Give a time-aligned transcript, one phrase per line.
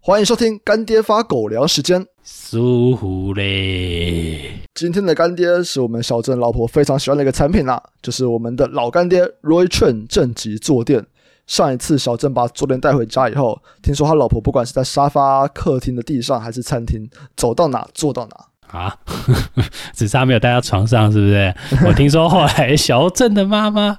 [0.00, 4.50] 欢迎收听干爹发狗粮时间，舒服嘞！
[4.74, 11.06] 今天的干爹是我们小镇老婆非常喜欢的一个产品啊，就是我们的老干爹 Roy Chen 正极坐垫。
[11.46, 18.78] 上一次小镇把坐垫带回家以后，听说他老婆不管是在沙发、客厅的地上，还是餐厅，走到哪坐到哪。
[18.78, 18.96] 啊，
[19.94, 21.54] 只差没有带到床上，是不是？
[21.86, 23.98] 我听说后来小镇的妈妈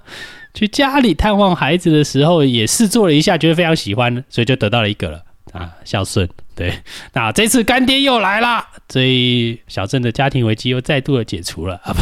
[0.54, 6.30] 去家里探望孩子的时候，也试做了一下，觉得非常喜欢，所以就得到了一个了啊，孝顺。
[6.56, 6.71] 对，
[7.14, 11.75] 那这次干爹又来了，所以小镇的家庭危机又再度的解除了。
[11.78, 11.96] 啊、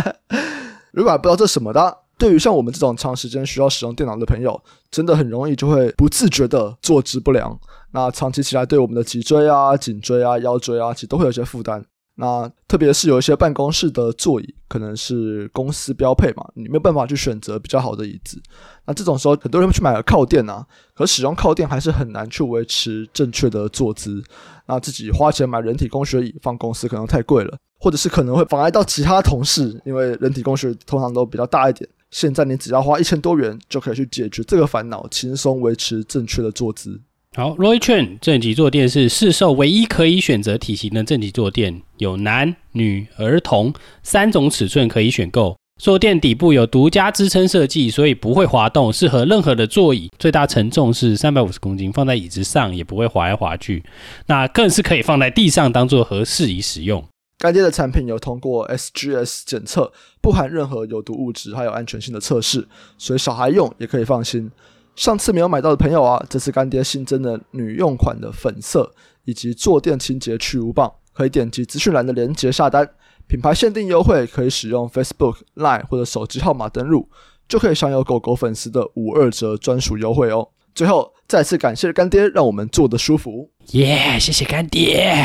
[0.92, 7.58] 如果不知道这什么的，对于像我们这种长时间需要使用电脑的朋友，真的很容易就会不自觉的坐姿不良。
[7.92, 11.82] 那长期起来，对我们的脊椎啊、颈椎啊、腰椎啊，其实都会有些负担。
[12.20, 18.38] 那特别是有一些办公室的座椅，可能是公司标配嘛，你没有办法去选择比较好的椅子。
[18.84, 24.22] 那这种时候，很多人去买个靠垫啊，可使用靠垫还是很难去维持正确的坐姿。
[24.66, 31.88] 那自己花钱买人体工学椅放公司可能太贵了，或者是可能会妨碍到其他同事，因为人体工学通常都比较大一点。
[32.10, 37.00] 现在你只要花一千多元就可以去解决这个烦恼，轻松维持正确的坐姿。
[37.36, 45.56] 好，Roy Chen 正极坐垫是市售唯一可以选择体型的正极坐垫，有男女儿童三种尺寸可以选购。
[45.80, 50.10] 坐垫底部有独家支撑设计，所以不会滑动，适合任何的座椅。
[50.18, 53.84] 最大承重是三百五十公斤，放在椅子上也不会滑来滑去。
[54.26, 57.04] 那更是可以放在地上当做合适宜使用。
[57.38, 62.66] 该店的产品有通过 SGS 检测，不含任何有毒物质，还有安全性的测试，
[62.98, 64.50] 所以小孩用也可以放心。
[64.96, 68.92] 上次没有买到的朋友啊，这次干爹新增的女用款的粉色
[69.24, 72.88] 以及坐垫清洁去污棒，可以点击资讯栏的链接下单。
[73.26, 77.08] 品牌限定优惠，可以使用 Facebook、Line 或者手机号码登录，
[77.48, 80.48] 就可以享有狗狗粉丝的五二折专属优惠哦。
[80.74, 83.50] 最后再次感谢干爹，让我们坐得舒服。
[83.68, 85.24] 耶，yeah, 谢谢干爹。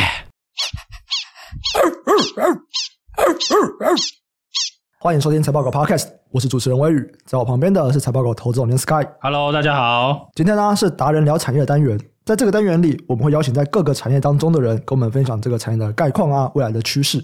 [4.99, 9.07] 欢迎收听财报狗 Podcast，我是主持人威宇，在我旁边的是财报狗投资总监 Sky。
[9.21, 10.29] Hello，大家好。
[10.35, 17.23] 今天呢是达人聊产业的单元，在这个单元里，我们会邀请在各个产业当中的人，跟我们分享这个产业的概况啊，未来的趋势。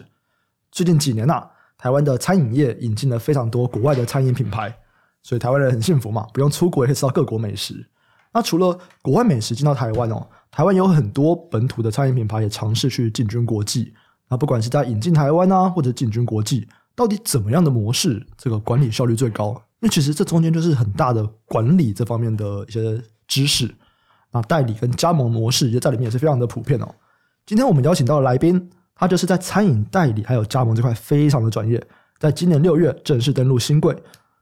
[0.71, 4.73] 最近几年呐、啊，台湾的餐饮业引进了非常多国外的餐饮品牌，
[5.21, 7.85] 所以台湾人很幸福嘛，不用出国也可以吃到各国美食。
[8.31, 13.93] 那除了国外美食进到台湾哦，台湾有很多本土的餐饮品牌也尝试去进军国际。
[14.29, 16.65] 那不管是在引进台湾啊，或者进军国际。
[16.95, 19.49] 到底怎么样的模式，这个管理效率最高？
[19.79, 23.73] 因为其实这中间就是很大的管理这方面的一些知识。
[24.31, 26.87] 啊代理跟加盟模式也在里面也是非常的普遍哦。
[27.45, 31.85] 今天我们邀请到的来宾，他就是在餐饮代理还有加盟这块非常的专业，
[32.17, 33.93] 在今年六月正式登陆新贵。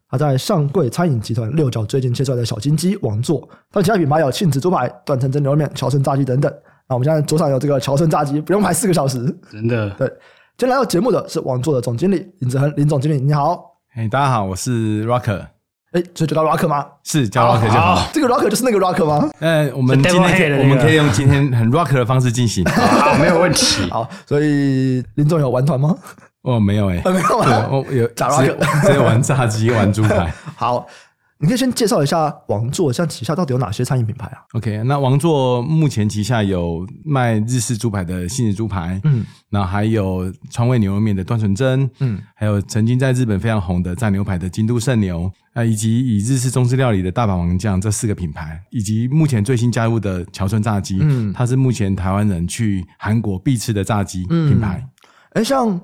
[0.07, 6.53] 他在上柜餐饮集团六角最近介绍的小金鸡王座，他其他品牌有庆子猪排、断层蒸牛肉面、乔森炸鸡等等。
[6.87, 10.07] 那我们现在桌上有这个乔森炸鸡，不用排四个小时，真的对。
[10.59, 13.77] 今天来到节目的是王座的总经理林子恒，林总经理你好。
[13.95, 15.39] 嘿，大家好，我是 Rocker。
[15.93, 16.85] 哎，所以就叫 Rocker 吗？
[17.05, 17.95] 是叫 Rocker 就好。
[17.95, 19.29] 好，这个 Rocker 就是那个 Rocker 吗？
[19.39, 22.65] 呃，我们今天我们可以用今天很 Rocker 的方式进行。
[22.75, 23.87] 好，没有问题。
[23.89, 25.95] 好，所以林总有玩团吗？
[26.41, 27.71] 哦，没有哎，没有玩。
[27.71, 30.29] 我有 炸 Rocker，只有玩炸鸡，玩猪排。
[30.57, 30.85] 好。
[31.41, 54.85] 你可以先介绍一下王座，像旗下到底有哪些餐饮品牌啊？OK，那王座目前旗下有卖日式猪排的信子猪排，嗯，然后还有川味牛肉面的段纯真，嗯，还有曾经在日本非常红的炸牛排的京都圣牛，啊，以及以日式中式料理的大阪王酱这四个品牌，以及目前最新加入的桥村炸鸡，嗯，它是目前台湾人去韩国必吃的炸鸡品牌。
[55.31, 55.79] 哎、嗯，像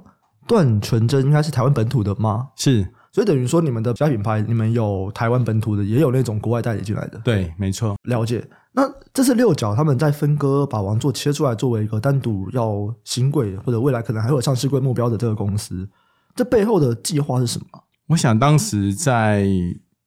[0.45, 2.49] 段纯真应该是台湾本土的吗？
[2.57, 2.85] 是。
[3.15, 7.17] 所以等于说，你们的家品牌，你们有台湾本土的，也有那种国外代理进来的。
[7.19, 7.95] 对，没错。
[8.03, 8.45] 了解。
[8.73, 8.83] 那
[9.13, 15.87] 这次六角他们在分割，把王座切出来，作为一个单独要新贵或者未来可能还会有上市贵目标的这个公司，
[16.35, 17.65] 这背后的计划是什么？
[18.07, 19.47] 我想当时在。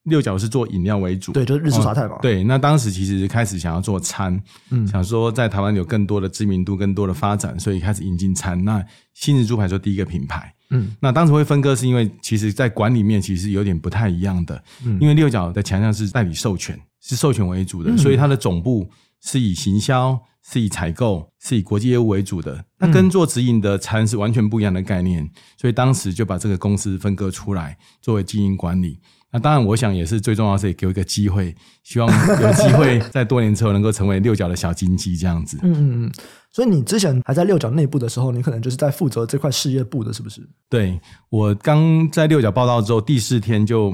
[0.09, 2.17] 六角是做饮料为主，对，就是日式茶太嘛。
[2.23, 4.41] 对，那当时其实开始想要做餐，
[4.71, 8.63] 嗯，想说在台湾有更多的知名度、更多的发展，所以开始引进餐。
[8.65, 8.85] 那
[9.15, 18.89] 新日猪排做第一个品牌，嗯，那当时会分割是因为其实在管理面其实有点不太一样的，嗯，因为六角的强项是代理授权，是授权为主的，嗯，所以它的总部
[19.21, 20.19] 是以行销、
[20.51, 22.65] 是以采购、是以国际业务为主的。
[22.79, 25.29] 那跟做直营的餐是完全不一样的概念，
[25.61, 29.01] 所以当时就把这个公司分割出来作为经营管理。
[29.31, 32.09] 那当然，我想也是最重要的是给我一个机会，希望
[32.41, 35.59] 有机会在多年之后能够成为六角的小金鸡这样子。
[35.63, 36.13] 嗯嗯嗯。
[36.51, 40.41] 所以你之前还在六角内部的时候，你可能就是在负责这块事业部的，是不是？
[40.71, 40.99] 对，
[41.29, 43.93] 我刚在六角报道之后，第四天就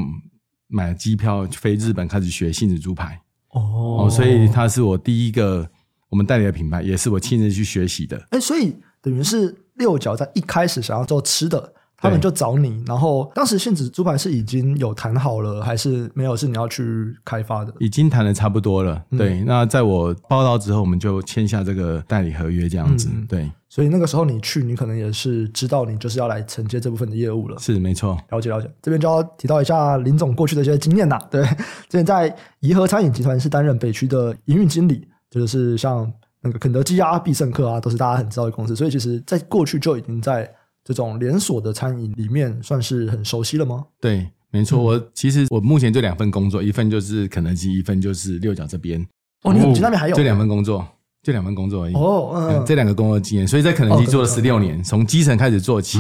[0.69, 3.21] 买了机票飞日本，开始学杏子猪排。
[3.49, 5.69] 哦，所以它是我第一个
[6.09, 8.25] 我们代理的品牌，也是我亲自去学习的。
[8.31, 11.75] 哎，所以等于是六角在一开始想要做吃的。
[12.05, 16.37] 他们就找你，然后当时信子猪排是已经有谈好了，还是没有？
[16.37, 17.73] 是你要去开发的？
[17.79, 19.03] 已经谈的差不多了。
[19.11, 23.09] 嗯、对，那在我报到之后，我们就签下这个代理合约，这样子。
[23.11, 27.57] 嗯、对，所以那个时候你去，你可能也是知道你就是要来承接这部分的业务了。
[27.59, 28.19] 是，没错。
[28.31, 31.19] 了解了解，这边就要提到一下林总过去的一些经验呐。
[31.31, 31.43] 对，
[31.89, 36.13] 之前在颐和餐饮集团是担任北区的营运经理，就是像
[36.43, 38.75] 那个肯德基啊、必胜客啊，都是大家很知道的公司。
[38.75, 40.53] 所以其实在过去就已经在。
[40.85, 43.87] 这种连锁的餐饮里面算是很熟悉了吗？
[43.99, 44.83] 对，没错。
[44.83, 49.01] 我其实我目前就两份工作，一份就是肯德基，一份就是六角这边。
[49.45, 50.15] 哦，你你那边还有？
[50.15, 50.87] 就两份工作，
[51.23, 51.95] 就两份工作而已。
[51.95, 55.99] 哦，嗯，这两个工作经验，所以在肯德基做了十六年，从基层开始做起，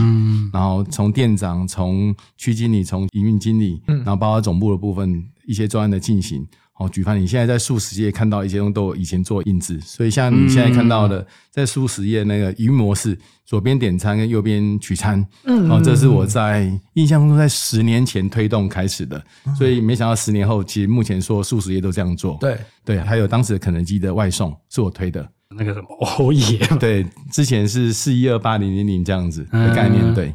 [0.52, 6.46] 然后从店长、从区经理、从营运经理，然后包括总部的部分一些专案的进行。
[6.76, 19.24] 哦，举凡你现在在素食业看到一些东西，都有以前做印制，所以像你现在看到的，在素食业那个营模式，左边点餐跟右边取餐，嗯，哦，这是我在印象中在十年前推动开始的，
[19.56, 22.58] 所以没想到十年后，其实目前说素食业都这样做，对。
[22.84, 25.86] 对，还有当时的肯德基的外送是我推的，那个什么
[26.18, 30.34] 欧耶，对，之前是四一二八零零零这样子的概念，对，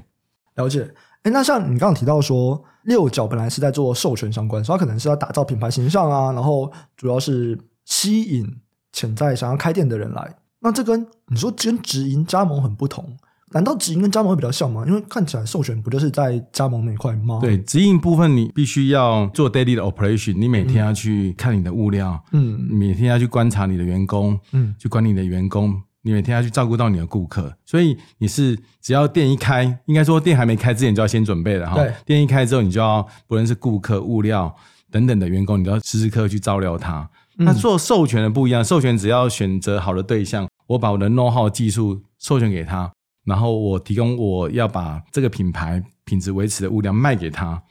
[0.56, 0.90] 了解。
[1.24, 8.48] 哎，那像你刚刚提到说，六角本来是在做授权相关，所以它可能是要打造品牌形象啊，然后主要是吸引
[8.94, 10.36] 潜在想要开店的人来。
[10.62, 13.18] 那这跟你说跟直营加盟很不同，
[13.52, 14.84] 难道直营跟加盟会比较像吗？
[14.88, 17.40] 因为看起来授权不就是在加盟那块吗？
[17.42, 25.82] 对，直营部分你必须要做 daily 的 operation，你每天要去看你的物料，嗯，每天要去观察你的员工，嗯，去管理你的员工。
[26.02, 31.76] 你每天要去照顾到你的顾客，所以你是只要店一开，应该说店还没开之前就要先准备了哈。
[31.76, 34.56] 对，店一开之后，你就要不论是顾客、物料
[34.90, 37.10] 等等的员工，你都要时时刻刻去照料他。
[37.38, 42.90] 嗯、那做授权的不一样，授权只要选择好的对象，我把我的 know how 技术授权给他，
[43.26, 47.62] 然后我提供我要把这个品牌品质维持的物料卖给他，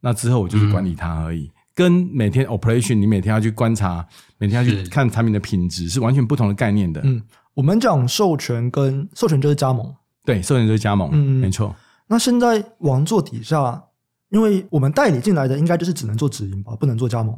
[0.00, 1.44] 那之后我就是管理他而已。
[1.44, 4.06] 嗯、跟每天 operation，你每天要去观察，
[4.36, 7.00] 每天要去看产品的品质，是完全不同的概念的。
[7.02, 7.22] 嗯。
[7.58, 9.92] 我们讲授权跟授权就是加盟，
[10.24, 11.74] 对，授权就是加盟，嗯，没错。
[12.06, 13.82] 那现在王座底下，
[14.30, 17.36] 因为我们代理进来的，应该就是只能做直营吧，不能做加盟。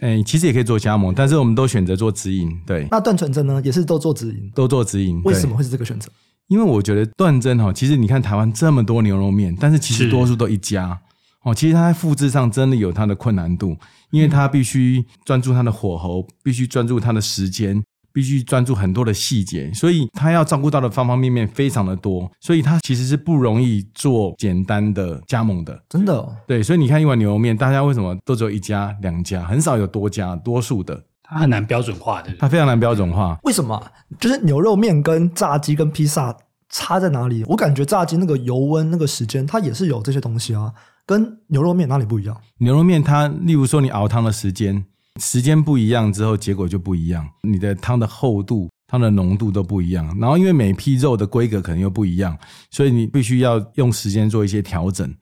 [0.00, 2.50] 诶，其实也可以做加盟，但是我们都选择做直营。
[2.66, 5.20] 对，那段纯真呢，也是都做直营，都做直营。
[5.22, 6.10] 为什么会是这个选择？
[6.48, 10.98] 因为我觉得段真哈，其实你看台湾这么多牛肉面，但是其实多数都一家
[11.42, 13.76] 哦，其实它在复制上真的有它的困难度，
[14.12, 17.84] 因为它必须专注它的火候，必须专注它的时间。
[18.12, 25.82] 必须专注很多的细节，所以他要照顾到的方方面面非常的多，所以他其实是不容易做简单的加盟的。
[25.88, 26.36] 真的哦？
[26.46, 33.38] 对，所以你看一碗牛肉面，大家为什么都只有一家、两家，很少有多家，多数的，它很难标准化的，它非常难标准化。
[33.44, 33.82] 为什么？
[34.20, 36.36] 就是牛肉面跟炸鸡跟披萨
[36.68, 37.44] 差在哪里？
[37.48, 40.72] 我感觉炸鸡那个油温、那个时间，它也是有这些东西啊，
[41.06, 42.36] 跟牛肉面哪里不一样？
[42.58, 44.84] 牛肉面它，例如说你熬汤的时间。
[45.20, 47.28] 时间不一样之后，结果就不一样。
[47.42, 50.06] 你的汤的厚度、汤的浓度都不一样。
[50.18, 52.36] 然后，因为每批肉的规格可能又不一样，
[52.70, 55.14] 所以你必须要用时间做一些调整，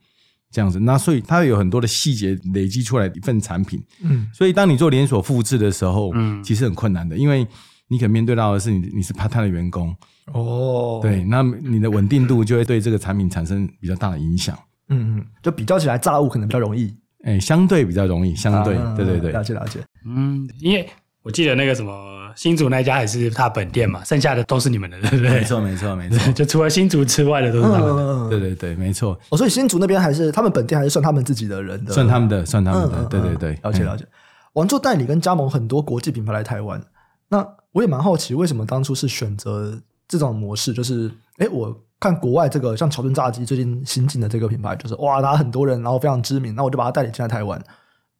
[0.49, 0.79] 这样子。
[0.79, 3.83] 那所以它有很多的细节累积出来一份产品。
[4.01, 7.45] 嗯，所以当你做连锁复制的时候，嗯，其实很困难的，因为
[7.89, 9.93] 你可能面对到的是你你是 part time 的员工
[10.31, 14.57] 哦，对，那你的稳定度就会对这个产品产生比较大的影响。
[14.87, 16.93] 嗯嗯，就比较起来，炸物可能比较容易。
[17.23, 19.79] 哎，相对比较容易，相对，啊、对对对，了解了解。
[20.05, 20.89] 嗯，因为
[21.21, 25.29] 我记得那个什么新竹那家也是他本店嘛，剩下的都是你们的，对不对？
[25.29, 26.17] 没错，没错，没错。
[26.33, 28.01] 就除了新竹之外的都是他们的。
[28.01, 29.19] 嗯、对对对，没错。
[29.29, 32.97] 哦，所以新竹那边还是他们本店还是算他们自己的人的，算他们的，算他们的。
[33.01, 34.05] 嗯、对对对，了解了解。
[34.53, 36.81] 王座代理跟加盟很多国际品牌来台湾，
[37.29, 40.73] 那我也蛮好奇，为什么当初是选择这种模式？
[40.73, 41.83] 就是，哎，我。
[42.01, 47.63] 看国外这个像乔顿炸鸡最近新进的这个品牌，就是哇，拿很多人，然后非常知名，那我就把它代理进来台湾。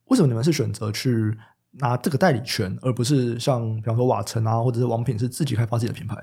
[0.06, 1.36] 为什么你们是选择去
[1.80, 6.16] 拿这个代理权，而不是像比方说瓦城啊，或者是王品是自己开发自己的品牌？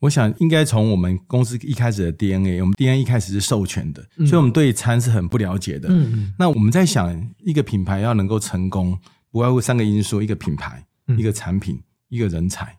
[0.00, 5.88] 我想应该从我们公司一开始的 DNA，我们 DNA 一开始是授权的，嗯、所以我们对餐是很不了解的。
[5.90, 6.34] 嗯嗯。
[6.38, 8.98] 那我们在想，一个品牌要能够成功，
[9.30, 12.78] 不外乎三个因素：一个品牌，一个产品，一个人才。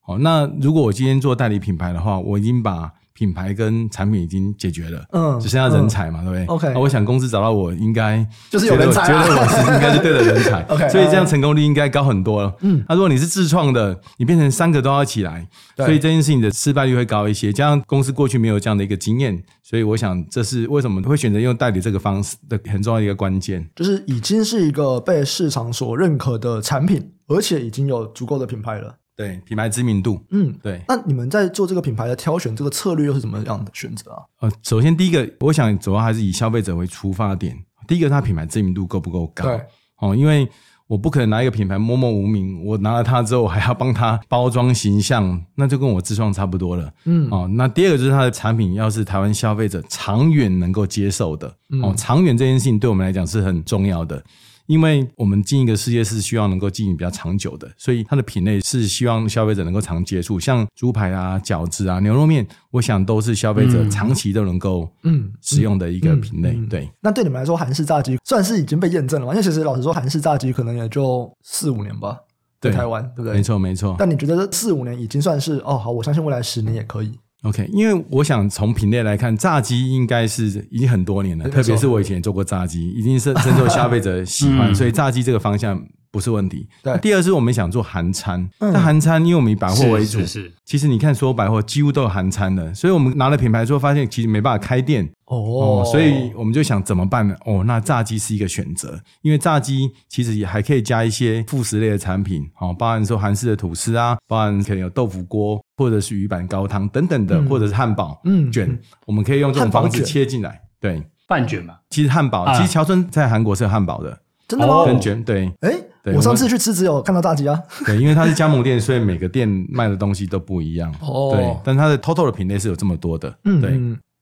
[0.00, 12.50] 好，那如果我今天做代理品牌的话，我已经把品牌跟产品已经解决了，嗯，只剩下人才嘛，嗯、对不对？OK，那我想公司找到我应该就是有人才、啊，觉得我是应该是对的人才， OK，所以这样成功率应该高很多了。
[12.62, 15.46] 嗯，那如果你是自创的，你变成三个都要起来，
[15.76, 17.52] 所以这件事情的失败率会高一些。
[17.52, 28.96] 加上公司过去没有这样的一个经验，所以我想这是为什么会选择用代理这个方式的很重要的一个关键，就是已经是一个被市场所认可的产品，而且已经有足够的品牌了。
[29.20, 30.80] 对品牌知名度，嗯，对。
[30.88, 34.22] 那你们在做这个品牌的挑选，这个策略又是怎么样的选择啊？
[34.40, 37.54] 呃，首先第一个，我想主要还是以消费者为出发点。
[37.86, 39.44] 第一个，它品牌知名度够不够高？
[39.44, 39.60] 对，
[39.98, 40.48] 哦，因为
[40.86, 46.90] 我不可能拿一个品牌默默无名，我拿了它之后还要帮它包装形象，那就跟我自创差不多了。
[47.04, 54.24] 嗯，哦，那第二个就是它的产品要是台湾消费者长远能够接受的，嗯、哦，长远这件事情对我们来讲是很重要的。
[54.70, 66.54] 因为我们经营一个事业是希望能够经营比较长久的，所以它的品类是希望消费者能够常接触，像猪排啊、饺子啊、牛肉面，我想都是消费者长期都能够嗯使用的一个品类。
[66.68, 69.32] 对，那对你们来说，韩式炸鸡算是已经被验证了吗？
[69.32, 72.16] 因为其实老实说，韩式炸鸡可能也就四五年吧，
[72.60, 73.32] 在台湾，对不对？
[73.34, 73.96] 没错，没错。
[73.98, 77.18] 但你觉得这四五年已经算是哦，好，我相信未来十年也可以。
[77.42, 86.68] OK，因为我想从品类来看，炸鸡应该是已经很多年了，特别是我以前也做过炸鸡，已经是深受消费者喜欢， 所以炸鸡这个方向不是问题。
[86.82, 95.08] 对，第二是我们想做韩餐，那韩餐因为我们以百货为主，是，是，是，其实你看所有百货几乎都有韩餐的，所以我们拿了品牌之后发现其实没办法开店。
[95.30, 97.36] 哦，所以我们就想怎么办呢？
[97.46, 110.60] 哦，那炸鸡是一个选择，因为炸鸡其实也还可以加一些副食类的产品，哦，包含说韩式的吐司啊，包含可能有豆腐锅或者是鱼板高汤等等的，嗯、或者是汉堡、嗯卷，我们可以用这种方式切进来。
[110.80, 111.76] 对，半卷嘛。
[111.90, 114.18] 其实汉堡，啊、其实乔村在韩国是有汉堡的，
[114.48, 114.84] 真的吗？
[114.84, 115.46] 跟卷，对。
[115.60, 115.70] 哎、
[116.04, 117.56] 欸，我上次去吃只有看到炸鸡啊。
[117.86, 120.92] 对，因为它是加盟店，所以每个店卖的东西都不一样。
[121.00, 123.32] 哦，对，但它的 total 的品类是有这么多的。
[123.44, 123.78] 嗯，对。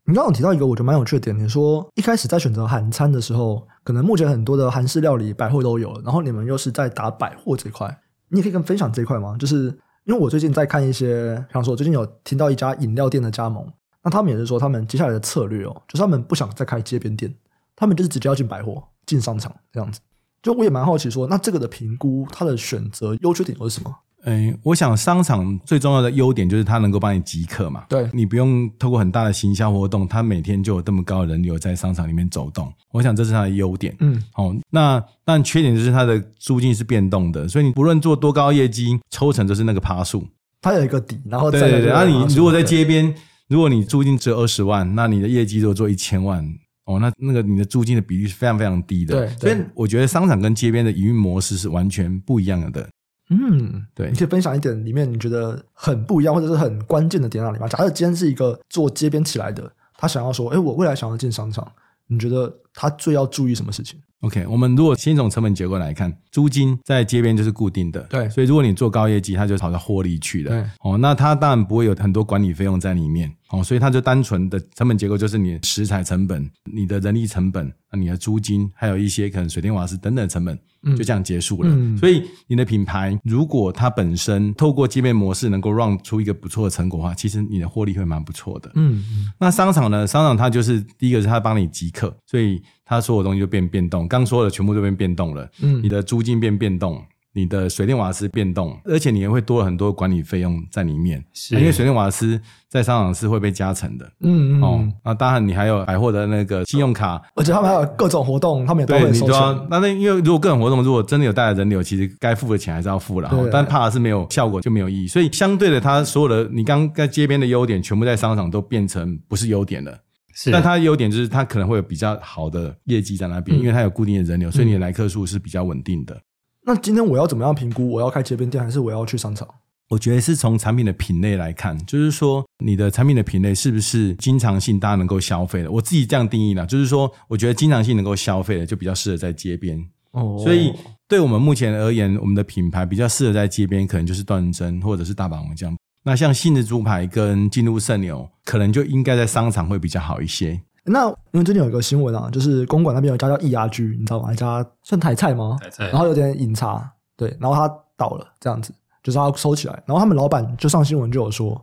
[0.08, 7.94] 你刚刚提到一个我觉得蛮有趣的点，你说一开始在选择韩餐的时候，可能目前很多的韩式料理百货都有，然后你们又是在打百货这块，
[8.30, 9.36] 你也可以跟分享这一块吗？
[9.38, 9.66] 就是
[10.04, 13.70] 因为我最近在看一些，比方说最近有听到一家饮料店的加盟，
[14.02, 17.34] 那他们也是说他们接下来的策略哦，就是他们不想再开街边店，
[17.76, 20.00] 他们就是直接要进百货、进商场这样子。
[20.42, 23.94] 就我也蛮好奇说，那这个的评估，它的选择优缺点又是什么？
[24.28, 32.70] 诶，我想商场最重要的优点就是它能够帮你即刻嘛，对，你不用透过很大的行销活动，它每天就有这么高的人流在商场里面走动。
[32.92, 33.96] 我想这是它的优点。
[34.00, 40.26] 嗯，好，那但缺点就是它的租金是变动的，所以你不论做多高业绩，抽成就是那个趴数，
[40.60, 43.14] 它有一个底，然后对对对，然后你如果在街边，
[43.48, 46.44] 如果你租金只有二十万，那你的业绩如果做一千万，
[46.84, 49.14] 哦，那那个你的租金的比例是非常非常低的。
[49.14, 52.86] 对，所以我觉得商场跟街边的营运模式是完全不一样的。
[53.30, 57.68] 嗯，对，你可以分享一点里面你觉得很不一样或者是很关键的点哪里吗？
[57.68, 61.70] 假设今天是一个做街边起来的，他想要说，哎，我未来想要进商场，
[62.06, 80.58] 你觉得他最要注意什么事情？OK，我们如果先从成本结构来看，租金在街边就是固定的，对，所以如果你做高业绩，它就朝着获利去的，对，哦，那它当然不会有很多管理费用在里面，哦，所以它就单纯的成本结构就是你的食材成本、你的人力成本、你的租金，还有一些可能水电瓦斯等等成本，
[80.96, 81.70] 就这样结束了。
[81.72, 88.68] 嗯，所以你的品牌如果它本身透过街边模式能够让出一个不错的成果的话，其实你的获利会蛮不错的。
[88.74, 89.04] 嗯，
[89.38, 90.04] 那商场呢？
[90.04, 92.57] 商场它就是第一个是它帮你即客，所以。
[92.84, 95.48] 它所有东西就变变动，刚说的全部都变变动了。
[95.62, 101.24] 嗯，你的租金变变动，你的水电瓦斯变动，而且你也会多了很多管理费用在里面。
[101.32, 104.10] 是，因为水电瓦斯在商场是会被加成的。
[104.20, 104.62] 嗯嗯。
[104.62, 109.66] 哦，那当然你还有百货的那个信用卡，而且他们还有各种活动，他们也都会收钱。
[109.70, 113.30] 那那因为如果各种活动如果真的有带来人流，其实该付的钱还是要付了。
[113.52, 119.96] 但怕的是没有效果就没有意义，所以相对的，它所有的你刚在街边的优点，全部在商场都变成不是优点了。
[120.34, 126.20] 是，但它的优点就是它可能会有比较好的业绩在那边，嗯、因为它有固定的人流，所以你的来客数是比较稳定的。
[126.64, 129.48] 那今天我要怎么样评估我要开街边店还是我要去商场？
[129.88, 135.70] 我觉得是从产品的品类来看，就是说你的产品的品类是不是经常性大家能够消费的？
[135.70, 139.82] 我自己这样定义啦，就是说我觉得经常性能够消费的就比较适合在街边。
[140.10, 140.74] 哦，所以
[141.08, 145.74] 对我们目前而言，我们的品牌比较适合在街边，可能就是断针或者是大阪王将。
[146.04, 150.60] 那像信义猪排跟金鹿圣牛，可能就应该在商场会比较好一些。
[150.84, 154.32] 那因为最近有一个新闻啊，就是公馆那边有一家叫易牙居，你知道吗？
[154.32, 155.58] 一家算台菜吗？
[155.60, 155.88] 台菜。
[155.90, 159.82] 然后有点饮茶，对，然后他倒了，这样子，就是他收起来。
[159.84, 161.62] 然后他们老板就上新闻就有说，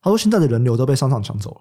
[0.00, 1.60] 他说现在的人流都被商场抢走了，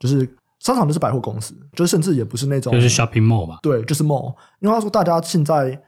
[0.00, 3.60] 就是商场就是百货公司，就是甚至也不是那种，就是 shopping mall 吧？
[3.62, 4.34] 对，就是 mall。
[4.58, 5.80] 因为他说大家现在，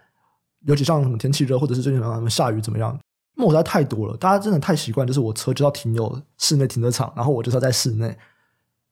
[0.67, 2.97] 尤其像什么天气热，或者是最近什么下雨怎么样？
[3.51, 8.17] 实在太多了，大家真的太习惯，就是我车就要停有室内停车场，然后我就是要在室内。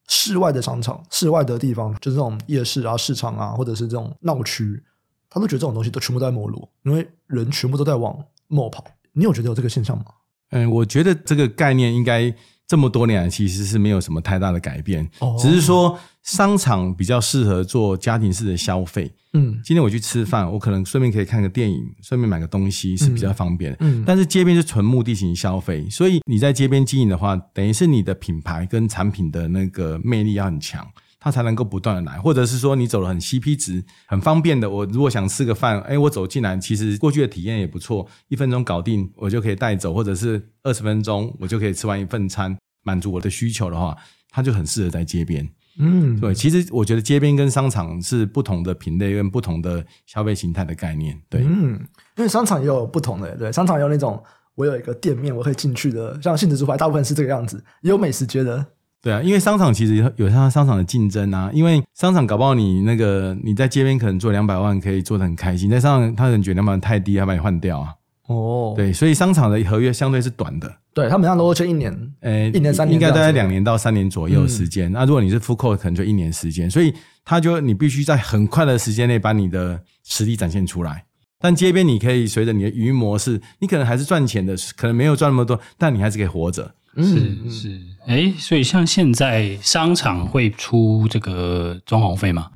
[0.08, 4.82] 室外的商场、室外的地方，就是这种夜市啊、市场啊，或者是这种闹区，
[5.28, 8.84] 他都觉得这种东西都全部都在没落，因为人全部都在往没跑。
[9.12, 10.06] 你有觉得有这个现象吗？
[10.50, 12.34] 嗯，我觉得这个概念应该。
[12.70, 19.10] 这么多年来，其实是没有什么太大的改变，哦、只是说商场比较适合做家庭式的消费。
[19.32, 23.78] 嗯，今天我去吃饭，我可能顺便可以看个电影，顺便买个东西是比较方便的。
[23.80, 30.86] 嗯，但是街边是纯目的型消费，所以你在街边经营的话，等于是你的品牌跟产品的那个魅力要很强。
[31.20, 34.68] 他才能够不断的来，或者是说你走了很 CP 值、很方便的。
[34.68, 43.94] 我如果想吃个饭，哎，我走进来，其实过去的体验也不错，一分钟搞定，我就可以带走，或者是二十分钟，我就可以吃完一份餐，满足我的需求的话，
[44.30, 45.46] 它就很适合在街边。
[45.78, 51.20] 嗯，对，其实我觉得街边跟商场是不同的品类跟不同的消费形态的概念。
[51.28, 51.74] 对，嗯，
[52.16, 54.22] 因为商场也有不同的，对，商场有那种
[54.54, 58.66] 我有一个店面我可以进去的，像信义猪排大部分是这个样子，也有美食街的。
[59.02, 61.50] 对啊，因为商场其实有它商场的竞争啊。
[61.52, 67.94] 因为商场搞不好你那个你在街边可能做两百万可以做得很开心，在商场他可能觉得两百万太低，他把你换掉啊。
[68.26, 70.72] 哦，对，所以商场的合约相对是短的。
[70.94, 74.90] 对，他们上都签一年，呃，一年三年，应该大概两年到三年左右的时间。
[74.90, 76.70] 嗯、那如果你是 full court，可能就一年时间。
[76.70, 81.04] 所以他就你必须在很快的时间内把你的实力展现出来。
[81.40, 86.74] 但街边你可以随着你的营运模式，你可能还是赚钱的，可能没有赚那么多，但你还是可以活着。
[86.96, 92.48] 是是，哎，所以像现在商场会出这个装潢费吗？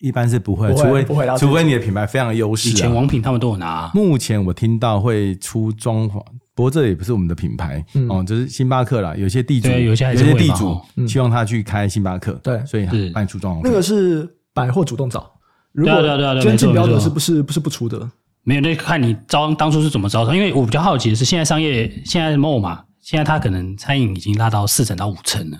[0.00, 1.04] 一般是不会，除非
[1.38, 2.70] 除非你的品牌非常的优势。
[2.70, 3.88] 以前王品他们都有拿。
[3.94, 6.20] 目前我听到会出装潢，
[6.56, 9.14] 不过这也不是我们的品牌哦，就是星巴克啦。
[9.14, 13.60] 有些地主，有些有些地主希望他去开星巴克，对，所以帮你出装潢。
[13.62, 15.30] 那个是百货主动找，
[15.72, 18.10] 如果先进标准是不是不是不出的？
[18.42, 20.34] 没有，那看你招当初是怎么招商。
[20.34, 22.82] 因为我比较好奇的是，现在商业现在 mall 嘛。
[23.02, 25.58] 现在它可能餐饮已经拉到四成到五成了，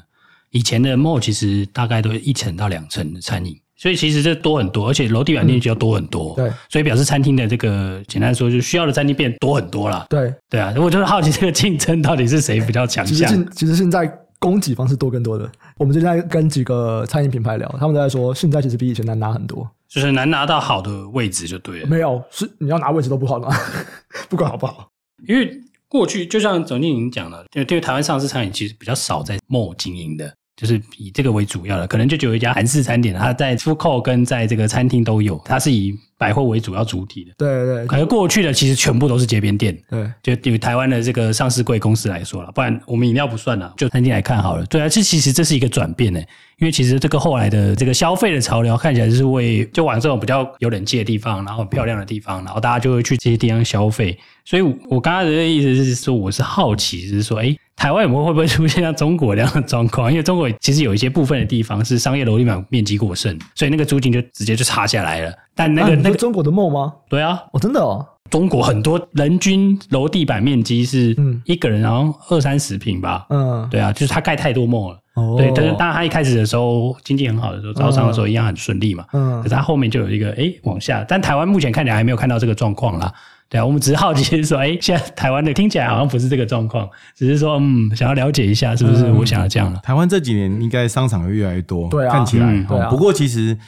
[0.51, 6.37] 以前的 mall 其实大概都一成到两成的餐饮，所以其实这多很多，而且楼地板面积要多很多。
[6.37, 10.07] 对，所以表示餐厅的这个简单说，就需要的餐厅变多很多了。
[10.09, 13.29] 对，对啊，我就是好奇这个竞争到底是谁比较强项？
[13.29, 14.07] 其实，其实现在
[14.39, 15.51] 供给方是多更多的。
[15.79, 21.89] 我们最近在跟几个餐饮品牌聊，他们都在说，现在其实比以前难拿很多，就是难拿到好的位置就对了。
[21.89, 23.49] 没有，是你要拿位置都不好拿，
[24.31, 24.89] 不管好不好，
[25.27, 25.61] 因为。
[25.93, 37.33] 过去就像总经理讲了，因为对台湾上市餐饮其实比较少在 mall 经营的，就是以这个为主要的，可能就只有一家韩式餐点，它在 food court 跟在这个餐厅都有，它是以百货为主要主体的。
[37.39, 39.77] 对对，对，可能过去的其实全部都是街边店。
[39.89, 44.65] 对，就对于台湾的这个上市贵公司来说了，不然我们饮料不算了，就餐厅来看好了。
[44.67, 46.21] 对啊，这其实这是一个转变呢，
[46.59, 54.17] 因为其实这个后来的这个消费的潮流看起来就是为就往这种比较有冷气的地方，然后很漂亮的地方，然后大家就会去这些地方消费。
[54.45, 60.11] 所以，我刚刚的意思是说，我是好奇，就是说，诶，台湾有没有会不会出现像中国这样的状况？
[60.11, 65.33] 因为中国其实有一些部分的地方是商业楼地板面积过剩，所以那个租金就直接就差下来了。
[65.55, 66.93] 但那个、啊、那个中国的 mall 吗？
[67.09, 73.27] 对啊，哦，真的哦，中国很多人均楼地板面积是一个人，然后二三十平吧。
[73.31, 74.99] 嗯，对啊，就是他盖太多 mall 了。
[75.15, 79.05] 哦，对，但是当然他一开始的时候经济很好的时候，招商的时候一样很顺利嘛。
[79.13, 83.13] 嗯，可是他后面就有一个诶往下，但台湾目前看起来还没有看到这个状况啦。
[83.53, 89.79] 对啊，我们只是好奇，是说，哎， 现在台湾的听起来好像不是这个状况，只是说，嗯，想要了解一下，是不是我想要这样了？
[89.81, 92.47] 台湾这几年应该商场会越来越多，对啊，看起来。
[92.47, 93.59] 嗯对啊、不过其实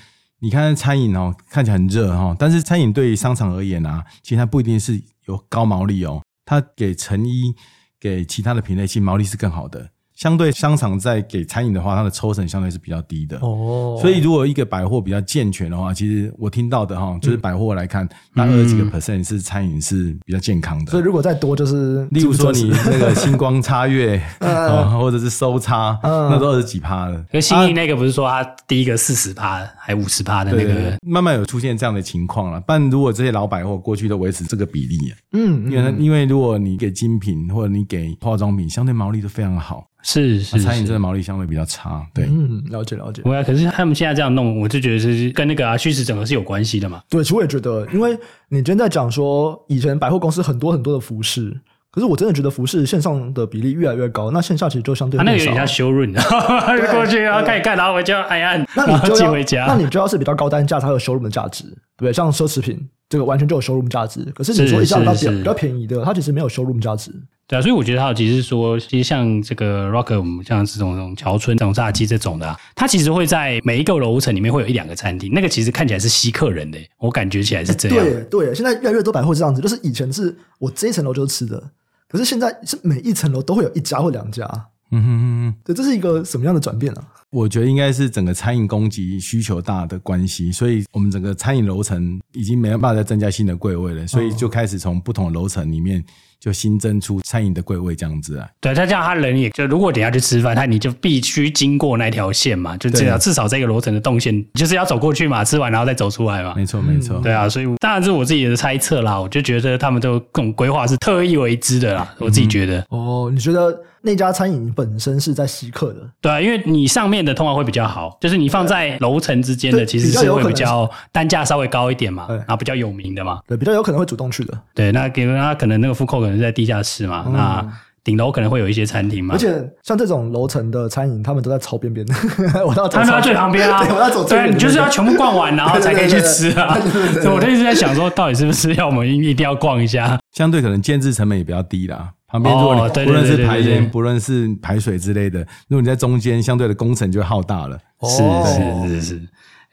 [0.40, 7.54] 你看餐饮哦，看起来很热哈，但是餐饮对于商场而言啊，其实它不一定是有高毛利哦，它给成衣、
[8.00, 9.90] 给其他的品类，其实毛利是更好的。
[10.14, 13.98] 相对商场在给餐饮的话，它的抽成相对是比较低的哦。
[14.00, 20.90] 所以如果一个百货比较健全的话，其实我听到的哈，就是百货来看，那二十几个 percent 是餐饮是比较健康的。
[20.92, 27.24] 所以如果再多，就是例如说你那个 星光插月啊，或者是收差，那都二十几趴了。
[27.32, 32.62] 可新义那个不是说他第一个四十趴还五十趴的那个，慢慢有出现这样的情况了。
[32.66, 39.84] 但如果这些老百货过去都维持这个比例，嗯，因为因为如果你给精品或者你给化妆品，相对毛利都非常好。
[40.04, 43.22] 是是，餐饮真的毛利相对比较差，对，嗯，了解了解。
[43.22, 47.02] 对啊，可是他们现在这样弄，我就觉得是跟那个啊虚实整合是有关系的嘛。
[47.08, 48.12] 对，其实我也觉得，因为
[48.50, 51.58] 你今天在讲说以前百货公司很多很多的服饰，
[51.90, 55.24] 可是我真的觉得服饰线上的比例越来越高，那线下其实就相对少。
[55.24, 56.12] 那有点像修润，
[56.92, 62.12] 过去然后看一看，然后回家哎呀，那你就寄回家，那你就要是比较高单价才有修润的价值，对不对？
[62.12, 62.78] 像奢侈品
[63.14, 67.12] 这个完全就有收入价值，可是你说一下到比较便宜的，它其实没有收入价值。
[67.46, 78.04] 对啊，所以我觉得他其实是说，其实像这个 Rock，我们像这种这种桥村这种炸鸡这种的，啊，它其实会在每一个楼层里面会有一两个餐厅，那个其实看起来是吸客人的，我感觉起来是这样。
[78.04, 81.62] 对对，现在越来越多百货这样子，就是以前是我这一层楼就是吃的，
[82.08, 84.44] 可是现在是每一层楼都会有一家或两家。
[84.90, 87.04] 嗯哼哼哼，对，这是一个什么样的转变啊？
[87.30, 96.04] 我觉得应该是整个餐饮供给需求大的关系，所以我们整个餐饮楼层已经没办法再增加新的柜位了，所以就开始从不同的楼层里面。
[96.40, 106.52] 就新增出餐饮的柜位这样子啊，对，他这样他人也就如果等下去吃饭，他你就必须经过那条线嘛，就至少至少这个楼层的动线就是要走过去嘛，吃完然后再走出来嘛。
[106.54, 112.84] 没错没错，对啊，所以当然是我自己的猜测啦，我就觉得他们都这种规划是特意为之的啦，我自己觉得。
[112.90, 113.74] 哦，你觉得？
[114.06, 124.52] 那家餐饮本身是在吸客的，对啊，因为你上面的通常会比较好，就是你放在楼层之间的，其实是会比较单价稍微高一点嘛，然后比较有名的嘛，对，比较有可能会主动去的。
[124.74, 127.66] 对，那给他可能那个副扣可能是在地下室嘛，嗯、那
[128.04, 129.34] 顶楼可能会有一些餐厅嘛。
[129.34, 129.48] 而且
[129.82, 132.04] 像这种楼层的餐饮，他们都在超边边。
[132.06, 132.14] 的，
[132.66, 136.78] 我到他们在最旁边啊， 我要走最你就是要全部逛完，然后才可以去吃啊。
[137.22, 140.18] 所以我就一直在想说，到底是不是要我们一定要逛一下？
[140.36, 142.10] 相对可能建制成本也比较低啦。
[142.34, 147.78] 旁边，如果你不论是排烟，不论是排水之类的，如果你在中间，相对的工程就会浩大了。
[148.02, 149.22] 是是是是，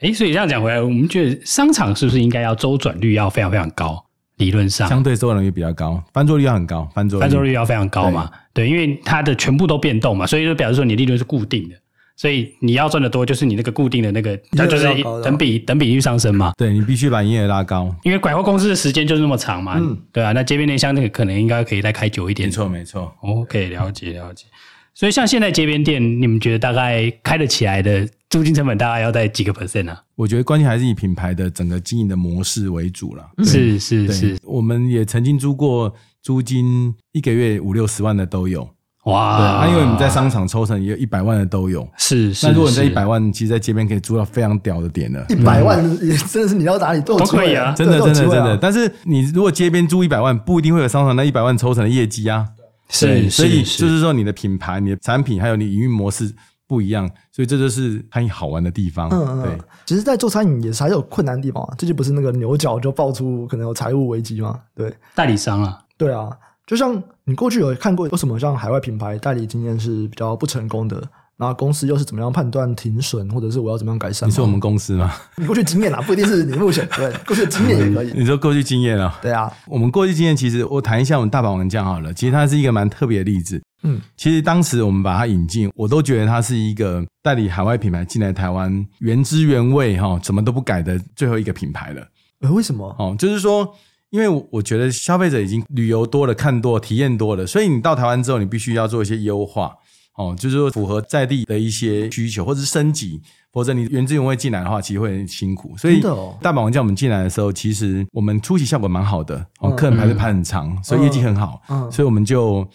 [0.02, 4.06] 哎，所以这样讲回来，我们觉得商场是不是应该要周转率要非常非常高？
[4.38, 8.30] 理论上，相对周转率比较高，翻桌率要很高，翻桌翻桌率要非常高嘛？
[8.54, 11.76] 对，因为它的全部都变动嘛，所以就表示说你利润是固定的。
[12.22, 14.86] 所以你要赚的多，就是你那个固定的那个，它就是
[15.24, 16.54] 等比等比率上升嘛。
[16.56, 19.80] 对，你必须把营业额拉高，因为百货公司的时间就是那么长嘛。
[19.80, 22.48] 嗯，对啊，那街边店像那个可能应该可以再开久一点。
[22.48, 23.12] 没错，没错。
[23.22, 24.46] OK，了解了解。
[24.94, 30.04] 所以像现在街边店，你们觉得大概开得起来的租金成本大概要在几个 percent 啊？
[30.14, 33.28] 我觉得关键还是以品牌的整个经营的模式为主了。
[33.44, 38.70] 是是是，我们也曾经租过租金一个月五六十万的都有。
[39.06, 42.46] 哇，对，那因为你在商场抽成也有一百万的都有，是是。
[42.46, 45.26] 那如果你在一百万，其实，在街边可以租到非常屌的点的。
[45.30, 48.56] 一百万也真的是你要哪里都可以啊，真的真的真的。
[48.58, 52.46] 但是你如果街边租一百万，不一定会有商场那一百万抽成的业绩啊。
[52.90, 56.32] 是，所以就是说你的品牌、你的产品还有你营运模式
[56.68, 59.10] 不一样，所以这就是餐饮好玩的地方。
[59.10, 59.44] 嗯嗯。
[59.44, 61.74] 对，其实，在做餐饮也是还有困难的地方啊。
[61.76, 64.60] 最近不是那个牛角就爆出可能有财务危机嘛？
[64.76, 65.80] 对，代理商啊。
[65.98, 66.30] 对啊。
[66.72, 71.04] 就像你过去有看过，有什么像海外品牌代理经验是比较不成功的？
[71.36, 74.30] 那公司又是怎么样判断停损，或者是我要怎么样改善？
[74.30, 75.14] 你说我们公司吗？
[75.36, 78.14] 你过去经验啊，不一定是你目前对过去的经验也可以。
[78.18, 79.20] 你说过去经验啊？
[79.22, 83.62] 对啊，我们过去经验其实我谈一下我们大阪王将好了，其实它是一个蛮特别的例子。
[83.84, 92.08] 嗯，其实当时我们把它引进，我都觉得它是一个代理海外品牌进来台湾原汁原味哈，什么都不改的最后一个品牌了。
[92.40, 92.96] 呃，为什么？
[92.98, 93.76] 哦，就是说。
[94.12, 99.74] 因为我觉得消费者已经旅游多了，看多了，体验多了，所以你到台湾之后，你必须要做一些优化，
[100.16, 103.22] 哦，就是说符合在地的一些需求，或者是升级，
[103.54, 105.76] 否则你原汁原味进来的话，其实会很辛苦。
[105.78, 106.02] 所以
[106.42, 112.68] 大阪王叫我们进来的时候，其实我们出席效果蛮好的，哦，客人排队排很长，所以业绩很好，所以我们就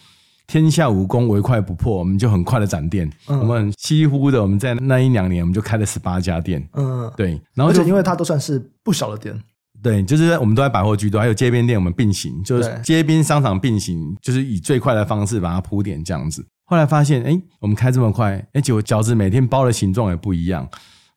[0.47, 9.39] 天下武功唯快不破，我们就很快的展店，我们几乎的我们在那一两年，我们就开了十八家店，嗯，对，然后就因为它都算是不小的店。
[9.81, 16.45] 对，就是我们都在百货居多，还有街边店，我们并行，就是街边商场并行，就是以最快的方式把它铺点这样子。
[16.65, 20.67] 后来发现，哎，我们开这么快，哎，结果饺子每天包的形状也不一样，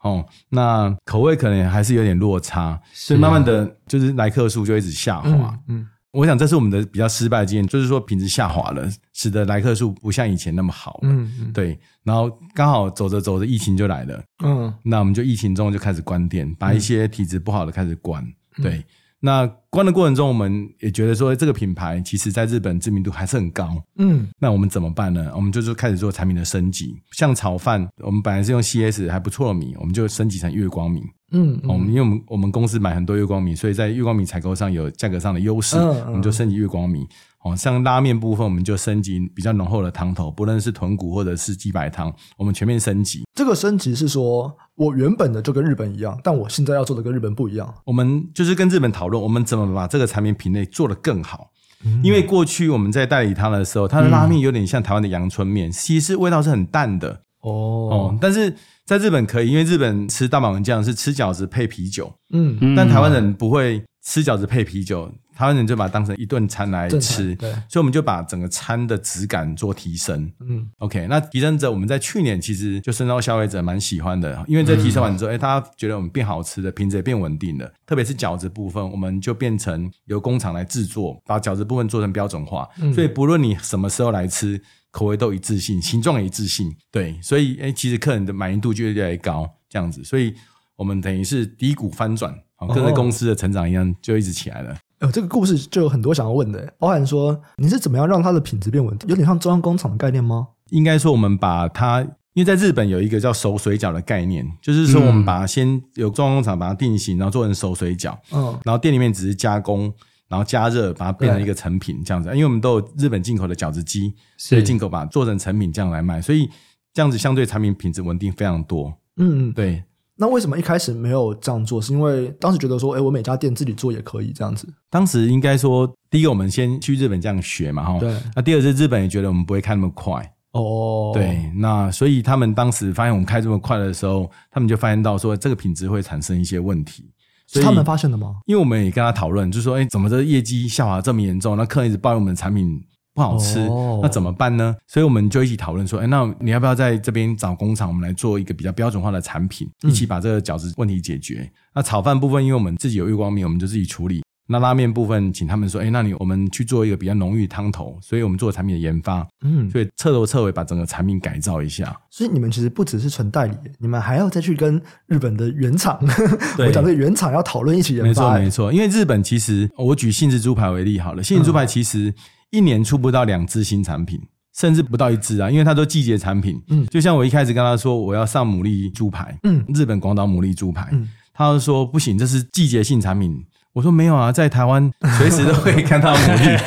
[0.03, 5.59] 哦，那口味可能还是有点落差，所以慢慢的就是来客数就一直下滑。
[5.67, 11.01] 嗯，嗯我想这是我们的比较失败的经验，就是说品质下滑了，使得来客数不像以前那么好了。
[11.05, 18.25] 嗯嗯，对，然后刚好走着走着疫情就来了，嗯，那我们就疫情中就开始关店，把一些体质不好的开始关。
[18.63, 18.85] 对，
[19.21, 23.83] 那关的过程中，我们也觉得说这个品牌其实在日本知名度还是很高。
[23.97, 25.31] 嗯，那我们怎么办呢？
[25.35, 31.03] 我们就是开始做产品的升级，像炒饭，我们本来是用 CS 还不错的米，我们就升级成月光米。
[31.33, 37.07] 嗯，我嗯，因为我们我们公司买很多月光米，所以在月光米采购上有价格上的优势，嗯嗯，我们就升级月光米。
[37.43, 43.23] 哦，像拉面部分，我们就升级比较浓厚的汤头，不论是豚骨或者是鸡白汤，我们全面升级。
[43.35, 47.75] 这个升级是说，我原本的就跟日本一样，但我现在要做的跟日本不一样。
[47.87, 51.51] 我们就是跟日本讨论，我们怎么把这个产品品类做得更好。
[51.83, 57.23] 嗯、因为过去我们在代理它的时候，它的拉面有点像台湾的阳春面，其实味道是很淡的。
[57.41, 57.51] 哦，
[57.91, 62.13] 哦，但是在日本可以，因为日本吃大阪王将是吃饺子配啤酒。
[62.35, 65.11] 嗯，但台湾人不会吃饺子配啤酒。
[65.41, 70.31] 台湾人就把它当成一顿餐来吃，对，所以我们就把整个餐的质感做提升。
[70.41, 77.73] 嗯，OK，那提升者我们在去年其实就深到消费者蛮喜欢的，因为在提升完之后，哎、嗯，大家觉得我们变好吃的，品质也变稳定了。
[77.87, 86.77] 特别是饺子部分，我们就变成由工厂来制作，把饺子部分做成标准化，嗯、所以不论你什么时候来吃，口味都一致性，形状也一致性。
[86.93, 90.35] 对，所以哎，其实客人的满意度就越来越高，这样子，所以
[90.77, 92.39] 我们等于是低谷翻转，
[92.75, 94.77] 跟着公司的成长一样，就一直起来了。
[95.01, 100.49] 呃，这个故事就有很多想要问的，包含说你是怎么样让它的品质变稳定，有点像中央工厂的概念吗？
[100.69, 102.03] 应该说，我们把它
[102.35, 109.93] 因为在日本有一个叫熟水饺的概念，就是说我们把它先有中央工厂把它定型，然后做成熟水饺，嗯，然后店里面只是加工，
[110.29, 112.29] 然后加热把它变成一个成品这样子。
[112.31, 116.49] 因为我们都有日本进口的饺子机，所以进口把它做成成品这样来卖，所以
[116.93, 118.93] 这样子相对产品品质稳定非常多。
[119.17, 119.83] 嗯，对。
[120.21, 121.81] 那为什么一开始没有这样做？
[121.81, 124.69] 是因为当时觉得说，哎，我每家店自己做也可以这样子。
[124.91, 127.99] 当时应该说，第一个我们先去日本这样学嘛，哈。
[127.99, 128.15] 对。
[128.37, 130.31] 那第二是日本也觉得我们不会开那么快。
[130.53, 137.11] 哦，对，那所以他们当时发现我们开这么快的时候，他们就发现到说这个品质会产生一些问题，
[137.47, 138.41] 是他们发现的吗？
[138.45, 141.57] 因为我们也跟他讨论，就是说，哎，怎么这业绩下滑这么严重？
[141.57, 142.83] 那客人一直抱怨我们的产品
[143.15, 144.75] 不好吃，哦、那怎么办呢？
[144.87, 151.41] 所以我们就一起讨论说，哎，那你要不要在这边找工厂，我们来做一个比较标准化的产品，一起把这个饺子问题解决。
[151.41, 154.23] 嗯、那炒饭部分，因为我们自己有月光米，我们就自己处理。
[154.53, 161.97] 那拉面部分，请他们说，哎，那你我们去做一个比较浓郁汤头，所以我们做产品的研发，嗯，所以彻头彻尾把整个产品改造一下。
[162.11, 166.01] 所以你们其实不只是纯代理，你们还要再去跟日本的原厂，
[166.59, 168.09] 我讲这个原厂要讨论一起研发。
[168.09, 172.13] 没错没错，因为日本其实我举杏子猪排为例好了，杏子猪排其实
[172.51, 174.21] 一年出不到两支新产品，
[174.57, 176.61] 甚至不到一支啊，因为它都季节产品。
[176.69, 183.45] 嗯，就像我一开始跟他说我要上牡蛎猪排，嗯，日本广岛牡蛎猪排，嗯，他就说不行，这是季节性产品。
[183.73, 186.59] 我说没有啊，在台湾随时都可以看到牡蛎，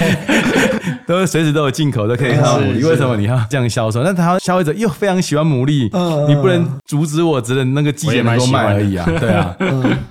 [1.05, 2.87] 都随时都有进口，都可以看到牡蛎。
[2.87, 4.01] 为什么你要这样销售？
[4.03, 5.89] 那台湾消费者又非常喜欢牡蛎，
[6.29, 9.05] 你不能阻止我，只能那个季节能够卖而已啊。
[9.19, 9.53] 对啊，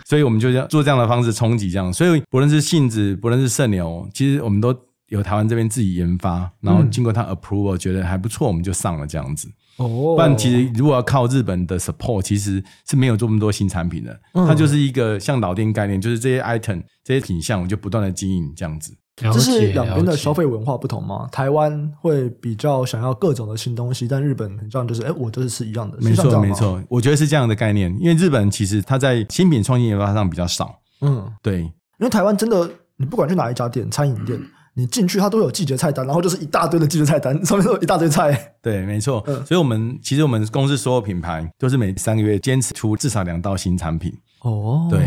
[0.05, 1.91] 所以我们就要做这样的方式冲击这样。
[1.91, 4.77] 所以不论是杏子，不论是圣牛，其实我们都
[5.13, 9.47] 由台湾这边自己研发，然后经过他 approval，觉得还不错，我们就上了这样子。
[9.77, 14.21] 哦，不然其实如果要靠日本的 support，其实是没有这么多新产品的。
[14.33, 18.97] 嗯、它就是一个像老店概念，就是这些 item、这些品项，我就不断的经营这样子。
[19.17, 21.29] 这是两边的消费文化不同吗？
[21.31, 25.99] 台湾会比较想要各种的新东西，但日本很像就是，哎，我都是吃一样的。
[26.01, 27.95] 没错，没错，我觉得是这样的概念。
[28.01, 30.81] 因为日本其实它在新品创新研发上比较少。
[31.03, 34.41] 嗯，对，因为台湾真的，你不管去哪一家店，餐饮店。
[34.75, 38.55] 你进去，它都有季节菜单，然后就是一大堆的季节菜单，上面都有一大堆菜。
[38.63, 39.23] 对，没错。
[39.27, 44.11] 嗯，所以我们其实我们公司所有品牌都是每三个月坚持出至少两道新产品。
[44.41, 45.07] 哦，对，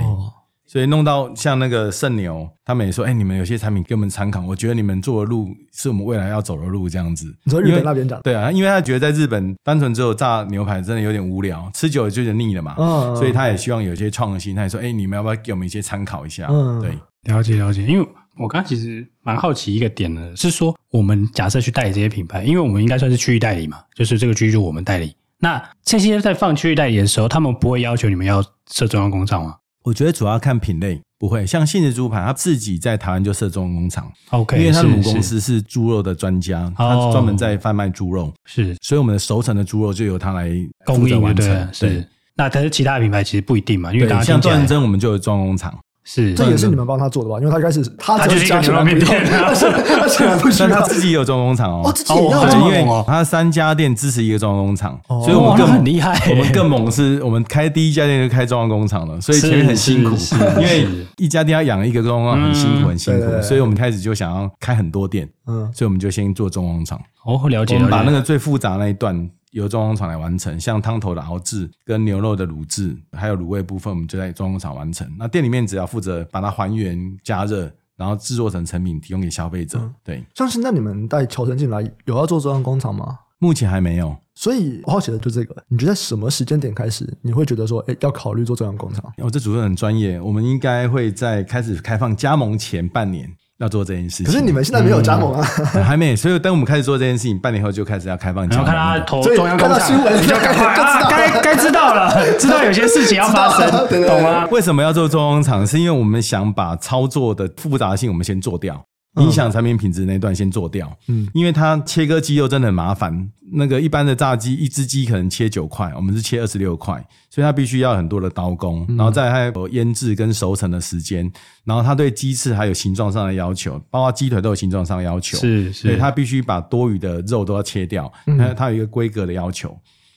[0.68, 7.36] 所以弄到像那个圣牛，他们也说：“哎，你们有些产品给我们参考，我觉得你们做的路是我们未来要走的路。”这样子。
[7.44, 8.22] 你说日本那边讲？
[8.22, 12.76] 对啊，因为他觉得在日本单纯只有炸牛排真的有点无聊，吃久了就有点腻了嘛。
[12.78, 14.56] 嗯，所以他也希望有些创新。
[14.56, 18.08] 他也说：“哎，你们要不要给我们一些参考一下？”嗯，对，了解了解，因为。
[18.38, 25.16] 我刚刚其实蛮好奇一个点呢，是说我们假设去代理这些品牌，因为我们应该算是区域代理嘛，就是这个区域就我们代理。
[25.40, 29.56] 那这些在放区域代理的时候，他们不会要求你们要设中央工厂吗？
[29.84, 40.50] 我觉得主要看品类，不会像信义猪排，他自己在台湾就设中央工厂，OK，因为他的母公司是猪肉的专家，他专门在贩卖猪肉，是，所以我们的熟成的猪肉就由他来
[40.86, 41.46] 供应完成。
[41.46, 42.10] 对，是。
[42.38, 45.78] 那但是其他品牌其实不一定嘛，因为像段珍我们就有中央工厂。
[46.08, 47.40] 是，这也是你们帮他做的吧？
[47.40, 51.82] 因为他一开始他就是加牛肉面店， 他他不需要，但他自己也有中工厂哦。
[51.84, 56.16] 哦，自己也有他三家店支持一个中工厂，所以我们更很厉害。
[56.30, 60.16] 我们更猛是，我们开第一家店就开中工厂了，所以前面很辛苦，
[60.58, 60.88] 因为
[61.18, 67.02] 一家店要养一个中工厂很辛苦很辛苦，所以我们开始就想要开很多店，嗯，所以我们就先做中工厂。
[67.26, 67.74] 哦，了解。
[67.74, 69.28] 我们把那个最复杂那一段。
[69.56, 75.10] 由中工厂来完成，像汤头的熬制、跟牛肉的卤制，还有卤味部分，我们就在中工厂完成。
[75.18, 79.80] 那店里面只要负责把它还原、加热，然后制作成成品，提供给消费者。
[79.82, 83.20] 嗯、对，像现在你们带乔森进来，有要做中央工厂吗？
[83.40, 84.14] 目前还没有。
[84.34, 89.14] 所以我好奇的就这个，你觉得什么时间点开始，你会觉得说，哎，要考虑做中央工厂？
[89.20, 93.34] 我、哦、这主持人很专业，我们应该会在开始开放加盟前半年。
[93.60, 95.42] 要做这件事情，可是你们现在没有加盟啊，
[95.86, 96.16] 还没。
[96.16, 98.66] 所以等我们开始做这件事情，半年后就开始要开放加盟。
[98.66, 100.76] 然后看他投中央工厂，你 就赶快
[101.10, 103.70] 该该知道了，知道有些事情要发生，
[104.06, 104.46] 懂吗？
[104.52, 105.66] 为什么要做中央工厂？
[105.66, 108.84] 是因为我们想把操作的复杂性我们先做掉。
[109.18, 113.32] 影响产品品质那段先做掉，嗯，因为它切割鸡肉真的很麻烦。
[113.54, 116.96] 那个一般的炸鸡，一只鸡可能切九块，我们是切二十六块，
[117.30, 121.32] 所以它必须要很多的刀工，然后再还有腌制跟熟成的时间，
[121.64, 129.70] 然后它对鸡翅还有形状上的要求，包括鸡腿都有形状上的要求，是，是，所以它必须把多余的肉都要切掉，它它有一个规格的要求，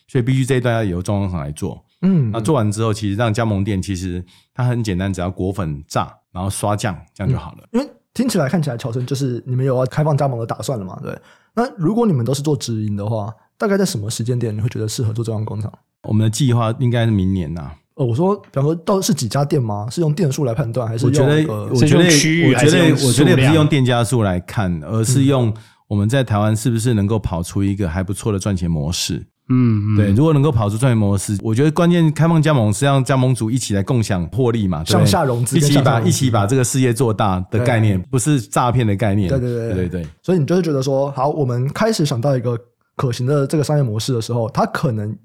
[0.08, 7.86] 所以必须这一段要由装潢厂来做，嗯，那做完之后，其实让加盟店其实它很简单，只要裹粉炸，然后刷酱，这样就好了，嗯
[8.18, 10.98] 听起来看起来，乔生就是你们有要开放加盟的打算了嘛？
[11.00, 11.16] 对。
[11.54, 15.72] 那如果你们都是做直营的话，大概在什么时间点你会觉得适合做中央工厂？
[16.02, 17.70] 我们的计划应该是明年呐。
[17.94, 19.86] 呃，我说，比方说，到底是几家店吗？
[19.88, 21.24] 是用店数来判断，还是用？
[21.24, 25.54] 我觉得，我觉得，我觉得，我觉得不是用店家数来看，而是用
[25.86, 29.24] 我们在台湾是不是能够跑出一个还不错的赚钱模式。
[29.48, 39.28] 嗯，对，如果能够跑出创业模式，我觉得关键开放加盟是让加盟主一起来共享获利嘛，上下融资，一起把一起把这个事业做大的概念，不是诈骗的概念。
[39.28, 40.06] 对对对对对对。
[40.22, 42.58] 所以你就是觉得说，好，我们开始想到一个
[42.96, 45.16] 可行的这个商业模式的时候，它可能。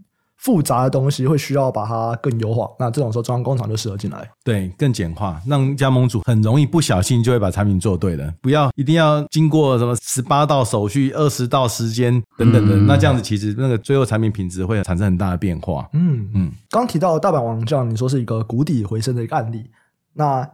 [0.44, 15.90] 复杂的东西会需要把它更优化，那这种时候中央工厂就适合进来，对，更简化，让加盟主很容易不小心就会把产品做对了，不要一定要经过什么十八道手续、二十道时间等等的，嗯、那这样子其实那个最后产品品质会产生很大的变化。
[15.94, 19.72] 嗯嗯，刚提到大阪王将，你说是一个谷底回升的一个案例，
[20.14, 20.46] 那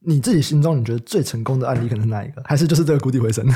[0.00, 2.42] 你自己心中你觉得最成功的案例可能是哪一个？
[2.44, 3.46] 还是就是这个谷底回升？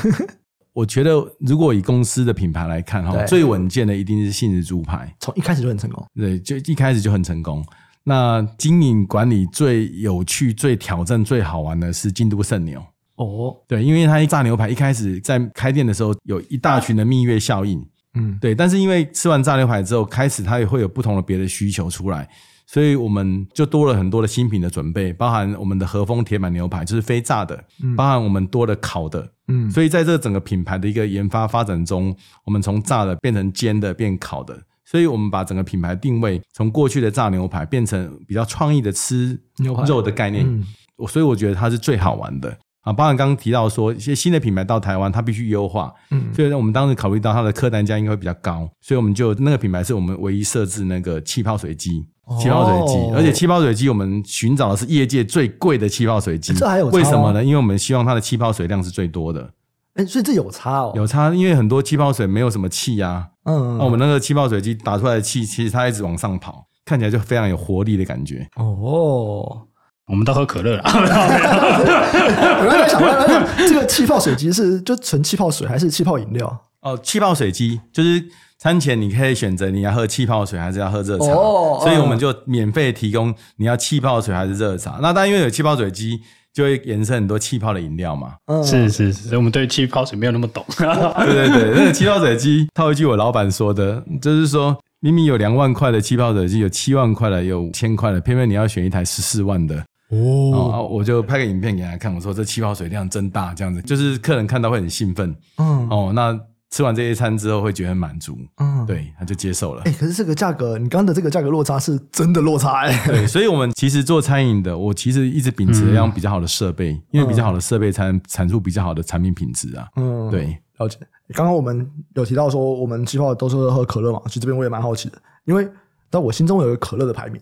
[0.73, 6.05] 我觉得，如果以公司的品牌来看，哈，最稳健的一定是信义猪排，从一开始就很成功。
[6.15, 7.65] 对，就一开始就很成功。
[8.03, 12.81] 那经营管理最有趣、最挑战、最好玩的是京都圣牛。
[13.15, 18.55] 哦，对，因为它炸牛排一开始在开店的时候有一大群的蜜月效应，嗯，对。
[18.55, 22.27] 但是因为吃完炸牛排之后，开始它也会有不同的别的需求出来。
[22.65, 40.65] 所以我们就多了很多的新品的准备，包含我们的和风铁板牛排，就是非炸的，嗯，包含我们多的烤的，嗯，所以在这整个品牌的一个研发发展中，我们从炸的变成煎的，变烤的，所以我们把整个品牌定位从过去的炸牛排变成比较创意的吃牛排肉的概念，嗯，
[41.07, 42.93] 所以我觉得它是最好玩的啊。
[42.93, 52.05] 包含刚刚提到说一些新的品牌到台湾，它必须优化，嗯，所以我们当时考虑到它的客单价应该会比较高，所以我们就那个品牌是我们唯一设置那个气泡水机。
[52.39, 56.53] 气泡水机，而且气泡水机我们寻找的是业界最贵的气泡水机。
[56.53, 57.43] 这还有差为什么呢？
[57.43, 59.49] 因为我们希望它的气泡水量是最多的。
[59.95, 60.93] 哎，所以这有差哦。
[60.95, 63.27] 有差，因为很多气泡水没有什么气呀。
[63.43, 63.77] 嗯。
[63.77, 68.47] 那我们那个气泡水机打出来的气，其实它一直往上跑，看起来就非常有活力的感觉。
[68.55, 69.63] 哦，
[70.07, 70.83] 我们都喝可乐了。
[70.87, 76.65] 我刚才想问，这个气泡水机是就纯气泡水还是气泡饮料？
[76.81, 78.23] 哦，气泡水机就是。
[78.61, 84.99] 餐前你可以选择你要喝气泡水还是要喝热茶，oh, 所以我们就免费提供你要气泡水还是热茶。
[85.01, 86.19] 那当然因为有气泡水机，
[86.53, 88.35] 就会衍生很多气泡的饮料嘛。
[88.45, 90.63] 嗯，是是是，所以我们对气泡水没有那么懂。
[90.77, 99.75] 对对对，那个气泡水机套一句我老板说的，就是说明明有两万块的气泡水机，有七万块的，有五千块的，偏偏你要选一台十四万的。
[100.09, 105.35] 哦，哦，我就拍个影片给他看，我说这气泡水量真大，这样子就是客人看到会很兴奋。
[105.57, 106.39] 嗯，哦，那。
[106.71, 109.81] 吃完这些餐之后会觉得满足，嗯，对，他就接受了。
[109.83, 113.07] 哎、欸，可是这个价格，你刚刚的这个价格落差是真的落差哎、欸。
[113.07, 119.85] 对，所以我们其实做餐饮的，我其实一直秉持要用比较好的设备，嗯、因为比较好的设备才能产出比较好的产品品质啊。
[119.97, 120.97] 嗯，对，了解。
[121.33, 125.69] 刚刚我们有提到说，我们计划都是喝可乐嘛，其实这边我也蛮好奇的，因为
[126.09, 127.41] 在我心中有一个可乐的排名，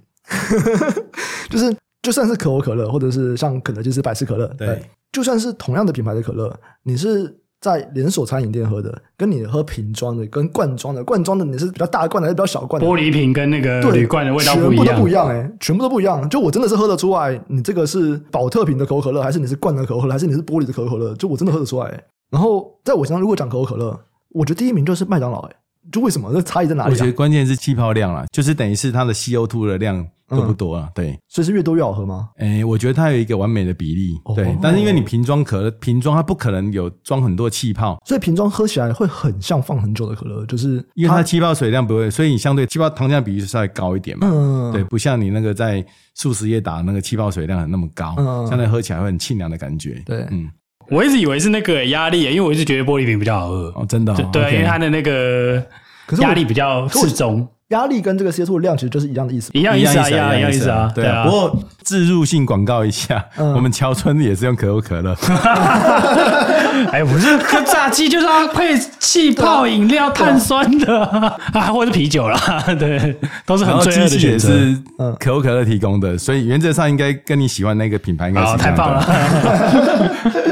[1.52, 7.40] 就是就算是可口可乐，或者是像肯德基是百事可乐，对，对，就算是同样的品牌的可乐，你是。
[7.62, 12.88] 在连锁餐饮店喝的，跟你喝瓶装的，跟罐装的，罐装的你是比较大罐的还是比较小罐的？
[12.88, 16.30] 玻璃瓶跟那个铝罐的味道不一样，全部都不一样哎、欸，全部都不一样。
[16.30, 21.14] 就我真的是喝得出来，你这个是宝特瓶的可口可乐，还是你是罐的可口可乐，还是你是玻璃的可口可乐？
[21.16, 22.04] 就我真的喝得出来、欸。
[22.32, 25.56] 然后在我身上，如果讲可口可乐，我觉得第一名就是麦当劳哎、欸。
[25.92, 26.32] 就为什么？
[26.32, 26.94] 这差异在哪里、啊？
[26.94, 30.88] 我觉得关键是气泡量啊，就是等于是它的 CO2 的量多不多啊？
[30.88, 32.30] 嗯、对，所以是越多越好喝吗？
[32.38, 34.16] 哎、欸，我觉得它有一个完美的比例。
[34.36, 44.28] 对，哦、但是因为你瓶装可乐，瓶装它不可能有装很多气泡，所以瓶装喝起来会很像放很久的可乐，就是因为它气泡水量不会，所以你相对气泡糖浆比例稍微高一点嘛。
[44.32, 45.84] 嗯，对，不像你那个在
[46.16, 50.02] 速食业打那个气泡水量很那么高，嗯，相对喝起来会很清凉的感觉。
[50.06, 50.50] 对，嗯，
[50.90, 53.74] 我一直以为是那个压力，因为我一直觉得玻璃瓶比较好喝。
[53.76, 54.30] 哦，真的、哦？
[54.32, 55.66] 对因为它的那个。
[56.08, 60.92] 可是压力比较适中，压力跟这个 CO2 的量其实就是一样的意思，一样意思啊，一样一样意思啊。
[60.96, 65.16] 对啊，不过置入性广告一下，我们乔村也是用可口可乐。
[66.92, 71.04] 哎，不是，炸鸡就是要配气泡饮料，碳酸的
[71.54, 72.40] 啊，或者是啤酒啦。
[72.80, 74.48] 对，都是很罪恶的选择。
[74.50, 74.78] 是
[75.20, 79.02] 可口可乐提供的，所以原则上应该跟你喜欢那个品牌应该是太棒了。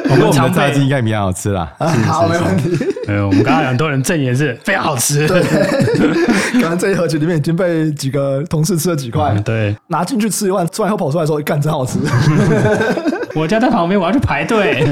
[0.08, 1.72] 不过我们的炸鸡应该比较好吃啦。
[2.06, 2.78] 好，没问题。
[3.08, 5.28] 呃，我们刚刚很多人证言是非常好吃。
[5.28, 5.42] 对，
[6.62, 9.34] 刚刚这一盒子里面已经被几个同事吃了几块。
[9.46, 11.98] 对，拿进去吃一碗，吃完后跑出来说：“干，真好吃。
[13.34, 14.84] ”我家在旁边，我要去排队。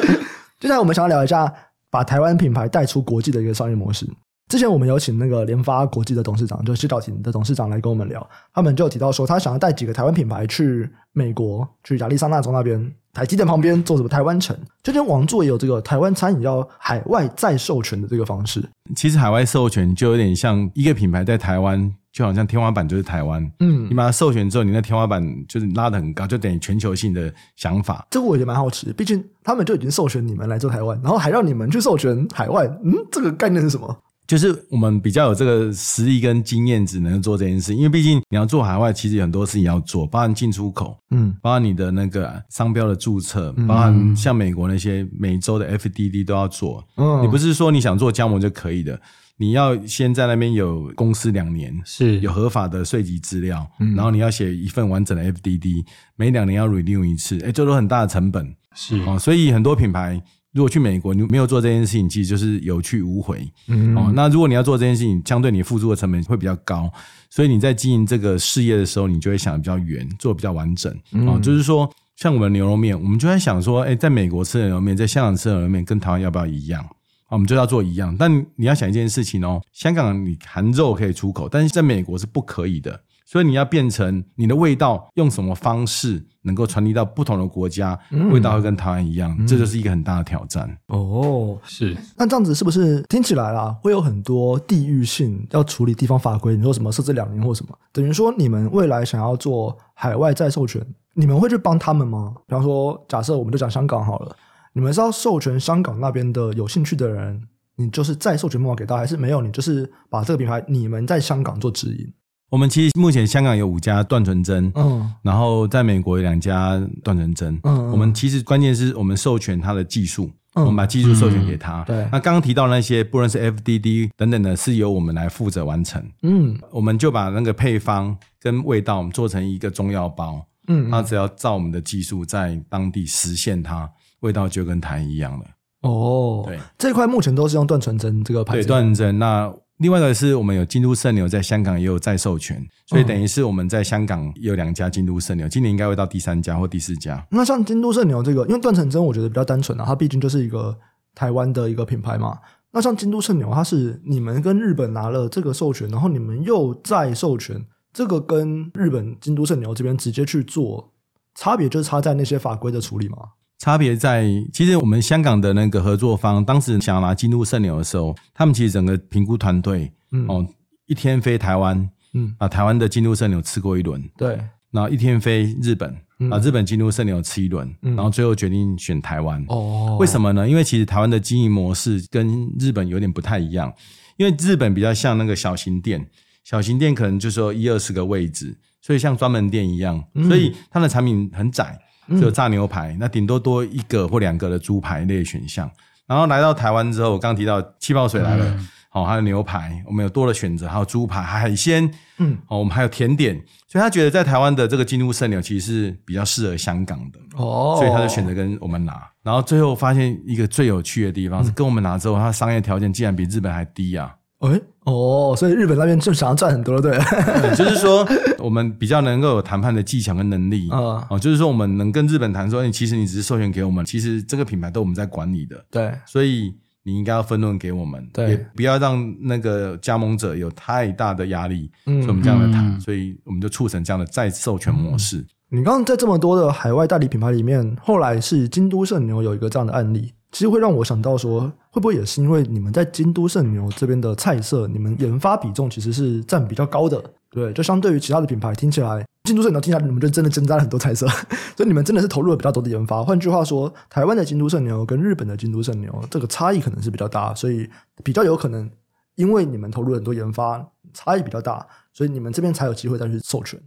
[0.58, 1.52] 接下来我们想要聊一下，
[1.90, 4.06] 把台湾品牌带出国际的一个商业模式。
[4.48, 12.92] 之前我们有请那个联发国际的董事长，就是谢兆廷的董事长来跟我们聊，他们就有提到说，他想要带几个台湾品牌去美国，去亚利桑那州那边。
[13.12, 14.56] 台积电旁边做什么台湾城？
[14.80, 18.62] 就跟王座也有这个台湾餐饮要海外再授权的这个方式。
[18.94, 23.42] 其实海外授权就有点像一个品牌在台湾，就好像天花板就是台湾。
[23.58, 28.06] 嗯，你把它授权之后，你那天花板就是拉得很高，就等于全球性的想法。
[28.08, 32.66] 这个我也蛮好奇，毕竟他们就已经授权你们来做台湾，然后还让你们去授权海外。
[32.84, 33.98] 嗯，这个概念是什么？
[34.28, 37.74] 就是我们比较有这个实力跟经验，只能做这件事。
[37.74, 46.86] 因为毕竟你要做海外，其实很多事情要做，包含进出口，嗯，包含你的那个商标的注册，包含像美国那些每周的 FDD 都要做。
[46.98, 49.00] 嗯，你不是说你想做加盟就可以的，
[49.38, 53.66] 你要先在那边有公司两年，是有合法的税籍资料，
[53.96, 58.54] 然后你要写一份完整的 FDD，每两年要 renew 一次，哎，这都很大的成本。
[58.74, 60.22] 是哦，所以很多品牌。
[60.58, 63.48] 如果去美国，你没有做这件事情，其实就是有去无回。
[63.68, 66.92] 嗯，哦，那如果你要做这件事情，相对你付出的成本会比较高，
[67.30, 70.92] 所以你在经营这个事业的时候，你就会想得比较远，做得比较完整。
[71.28, 76.82] 哦，就是说，像我们牛肉面，我们就在想说，哎，在美国吃的牛肉面，在香港吃的牛肉面，跟台湾要不要一样？
[76.82, 76.90] 啊
[77.30, 78.16] 我们就要做一样。
[78.18, 83.00] 但你要想一件事情哦，香港你含肉可以出口，但是在美国是不可以的。
[83.30, 90.66] 所以你要变成你的味道用什么方式能够传递到不同的国家，嗯、味道会跟台湾一样，嗯、这就是一个很大的挑战。
[90.86, 91.94] 哦，是。
[92.16, 96.56] 那这样子是不是听起来啦，会有很多地域性要处理地方法规？
[96.56, 97.78] 你说什么设置两年或什么？
[97.92, 102.34] 等于说你们未来想要做海外再授权，你们会去帮他们吗？
[102.46, 104.34] 比方说，假设我们就讲香港好了，
[104.72, 107.42] 你们是要授权香港那边的有兴趣的人，
[107.76, 109.42] 你就是再授权办法给到，还是没有？
[109.42, 112.10] 你就是把这个品牌你们在香港做直营？
[112.50, 122.08] 我们其实目前香港有五家断纯针，嗯，然后在美国有两家断纯针，嗯，我们其实关键是我们授权它的技术，嗯，我们把技术授权给他，对。
[122.10, 133.86] 那刚刚提到那些，不论是 FDD 等等的，是由我们来负责完成，嗯，我们就把那个配方跟味道，我们做成一个中药包，嗯，那只要照我们的技术在当地实现它，
[134.20, 135.44] 味道就跟台一样了。
[135.82, 139.52] 哦，对，这块目前都是用断纯针这个牌子，对，断纯真那。
[139.78, 147.24] 另外一个是我们有京都圣牛在香港也有再授权，所以等于是我们在香港有两家京都圣牛，今年应该会到第三家或第四家。
[147.30, 150.76] 那像京都圣牛这个，因为断纯真我觉得比较单纯啊，它毕竟就是一个
[151.14, 152.38] 台湾的一个品牌嘛。
[152.72, 160.92] 那像京都圣牛，它是你们跟日本拿了这个授权，然后你们又再授权，这个跟日本京都圣牛这边直接去做，
[161.36, 163.18] 差别就是差在那些法规的处理吗？
[163.58, 170.46] 差别在，其实我们香港的那个合作方，当时想要拿京都圣牛的时候，他们其实整个评估团队，嗯、哦，
[170.86, 174.38] 一天飞台湾，嗯，把台湾的京都圣牛吃过一轮，对，
[174.70, 175.92] 然后一天飞日本，
[176.30, 179.44] 把、嗯、日本京都圣牛吃一轮，嗯、然后最后决定选台湾。
[179.48, 180.48] 哦，为什么呢？
[180.48, 183.74] 因为其实台湾的经营模式跟日本有点不太一样，
[184.18, 186.08] 因为日本比较像那个小型店，
[186.44, 191.76] 小型店可能就说一二十个位置，所以像专门店一样，所以它的产品很窄。
[192.10, 195.70] 只有炸牛排，那顶多多一个或两个的猪排类选项。
[196.06, 198.56] 然后来到台湾之后，我刚提到气泡水来了，
[198.88, 203.38] 好、嗯，还有牛排，我们有多的选择，还有猪排、海鲜，嗯，哦，我们还有甜点。
[203.66, 209.06] 所以他觉得在台湾的这个京都圣牛其实是比较适合香港的，哦，所以他就选择跟我们拿。
[209.22, 214.14] 然后最后发现一个最有趣的地方是，跟我们拿之后，他商业条件竟然比日本还低啊！
[214.38, 218.06] 哎，哦，所以日本那边就想要赚很多，对，对，就是说
[218.38, 220.70] 我们比较能够有谈判的技巧跟能力。
[220.72, 235.18] 啊，哦，就是说我们能跟日本谈说，你其实你只是授权给我们，其实这个品牌都我们在管理的，对，所以你应该要分论给我们，对，也不要让那个加盟者有太大的压力，嗯，所以我们这样来谈，嗯，所以我们就促成这样的再授权模式。
[235.50, 240.12] 嗯，你刚刚在这么多的海外代理品牌里面，后来是京都圣牛有一个这样的案例。
[240.30, 251.06] 其实会让我想到说，会不会也是因为你们在京都圣牛这边的菜色，你们研发比重其实是占比较高的，对，就相对于其他的品牌，听起来京都圣牛听起来你们就真的增加了很多菜色，
[251.56, 253.02] 所以你们真的是投入了比较多的研发。
[253.02, 257.68] 换句话说，台湾的京都圣牛跟日本的京都圣牛这个差异可能是比较大，所以
[258.04, 258.70] 比较有可能
[259.14, 260.62] 因为你们投入了很多研发，
[260.92, 263.58] 差异比较大，所以你们这边才有机会再去授权。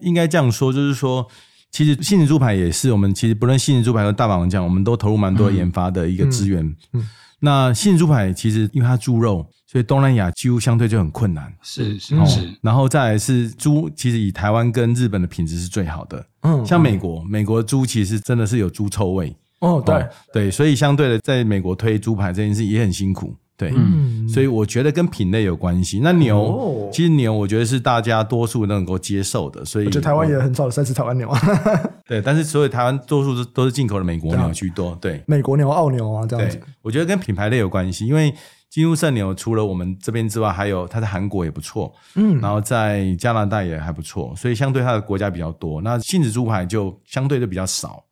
[0.00, 1.26] 应该这样说，就是说。
[1.74, 6.64] 其实杏仁猪排也是我们，其实不论杏仁猪排和大阪王酱，我们都投入蛮多研发的一个资源。
[6.92, 7.04] 嗯
[7.40, 11.52] 那杏仁猪排其实因为它猪肉，所以东南亚几乎相对就很困难。
[11.62, 12.48] 是是是、哦。
[12.62, 16.24] 然后再来是猪，其实以台湾跟日本的品质是最好的。
[16.42, 19.36] 嗯，像美国，美国猪其实真的是有猪臭味。
[19.58, 23.36] 哦，对、哦、对，所以相对的，在美国推猪排这件事也很辛苦。
[23.56, 26.00] 对，嗯，所以我觉得跟品类有关系。
[26.02, 29.64] 那牛，哦、其实牛，我觉得是大家多数能够接受的。
[29.64, 31.40] 所以，我觉得台湾也很少在吃台湾牛啊。
[32.04, 34.98] 对，但是所以台湾多数都是进口的美国牛 居多。
[35.00, 36.60] 对，美国牛、澳牛啊这样子。
[36.82, 38.34] 我觉得跟品牌类有关系，因为
[38.68, 45.80] 京都圣牛除了我们这边之外，还有它在韩国也不错，嗯，然后在加拿大也还不错，所以相对它的国家比较多。
[45.80, 48.02] 那杏子猪排就相对就比较少。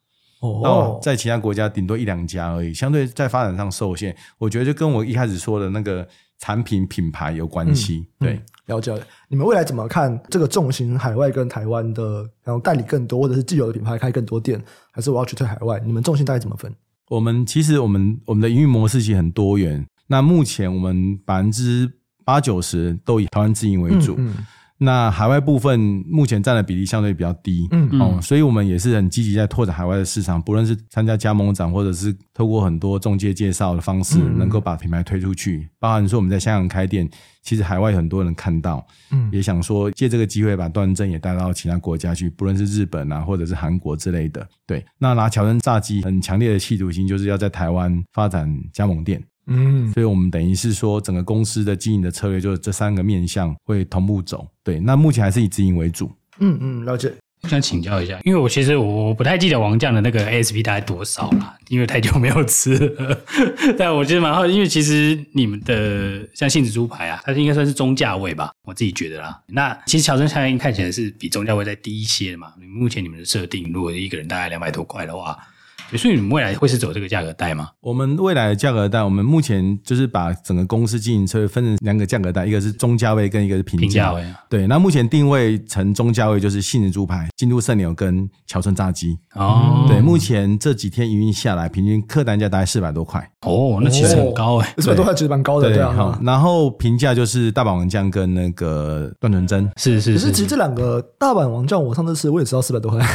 [0.42, 4.14] 哦，在其他国家顶多一两家而已，相对在发展上受限。
[4.38, 6.06] 我觉得就跟我一开始说的那个
[6.40, 8.08] 产品品牌有关系。
[8.18, 8.92] 嗯、对、嗯，了解。
[9.28, 10.98] 你们未来怎么看这个重型？
[10.98, 15.80] 海外跟台湾的，然后代理更多，或者是既有的品牌开更多店，还是我要去推海外？
[15.86, 16.74] 你们重心大概怎么分？
[17.08, 19.86] 我们其实我们我们的营运模式其实很多元。
[20.08, 21.88] 那目前我们百分之
[22.24, 24.18] 八九十都以台湾自营为主。
[24.82, 25.78] 那海外部分
[26.08, 35.68] 目前占的比例相对比较低，嗯哦，所以我们也是很积极在拓展海外的市场，不论是参加加盟展，或者是透过很多中介介绍的方式，能够把品牌推出去。
[35.78, 37.08] 包含说我们在香港开店，
[37.42, 44.44] 其实海外很多人看到，嗯，也想说借这个机会把段正也带到其他国家去，不论是日本啊，或者是韩国之类的。
[44.66, 49.22] 对，那拿乔恩炸鸡很强烈的企图心，就是要在台湾发展加盟店。
[49.46, 54.46] 嗯，所以我们等于是说，整个公司的经营的策略就是这三个面向会同步走。
[54.62, 56.10] 对，那目前还是以自营为主。
[56.38, 57.12] 嗯嗯，了解。
[57.42, 63.18] 我想请教一下，因为我其实我不太记得王酱的那个 ASP 大概多少了，因为太久没有吃了。
[63.76, 69.42] 但我觉得蛮好，因为其实你们的像杏子猪排啊，它应该算是中价位吧，我自己觉得啦。
[69.48, 72.52] 那其实乔森餐厅看起来是比中价位再低一些的嘛。
[72.60, 75.36] 目前你们的设定，如果一个人大概两百多块的话。
[75.96, 77.70] 所以你们未来会是走这个价格带吗？
[77.80, 84.24] 我们未来的价格带，我们目前就是把整个公司经营策略分成两个价格带，一个是中价位，跟一个是平价位。
[84.48, 89.18] 对，那目前定位成中价位就是杏仁猪排、京都圣牛跟乔村炸鸡。
[89.34, 93.20] 哦，对，目前这几天营运下来，平均客单价大概四百多块。
[93.42, 95.68] 哦，那其实很高哎，四百多块其实蛮高的。
[95.68, 99.70] 对啊，然后平价就是大阪王酱跟那个段纯珍。
[99.76, 100.18] 是是是。
[100.18, 103.06] 可是其实这两个大阪王酱，我上次吃我也吃到四百多块。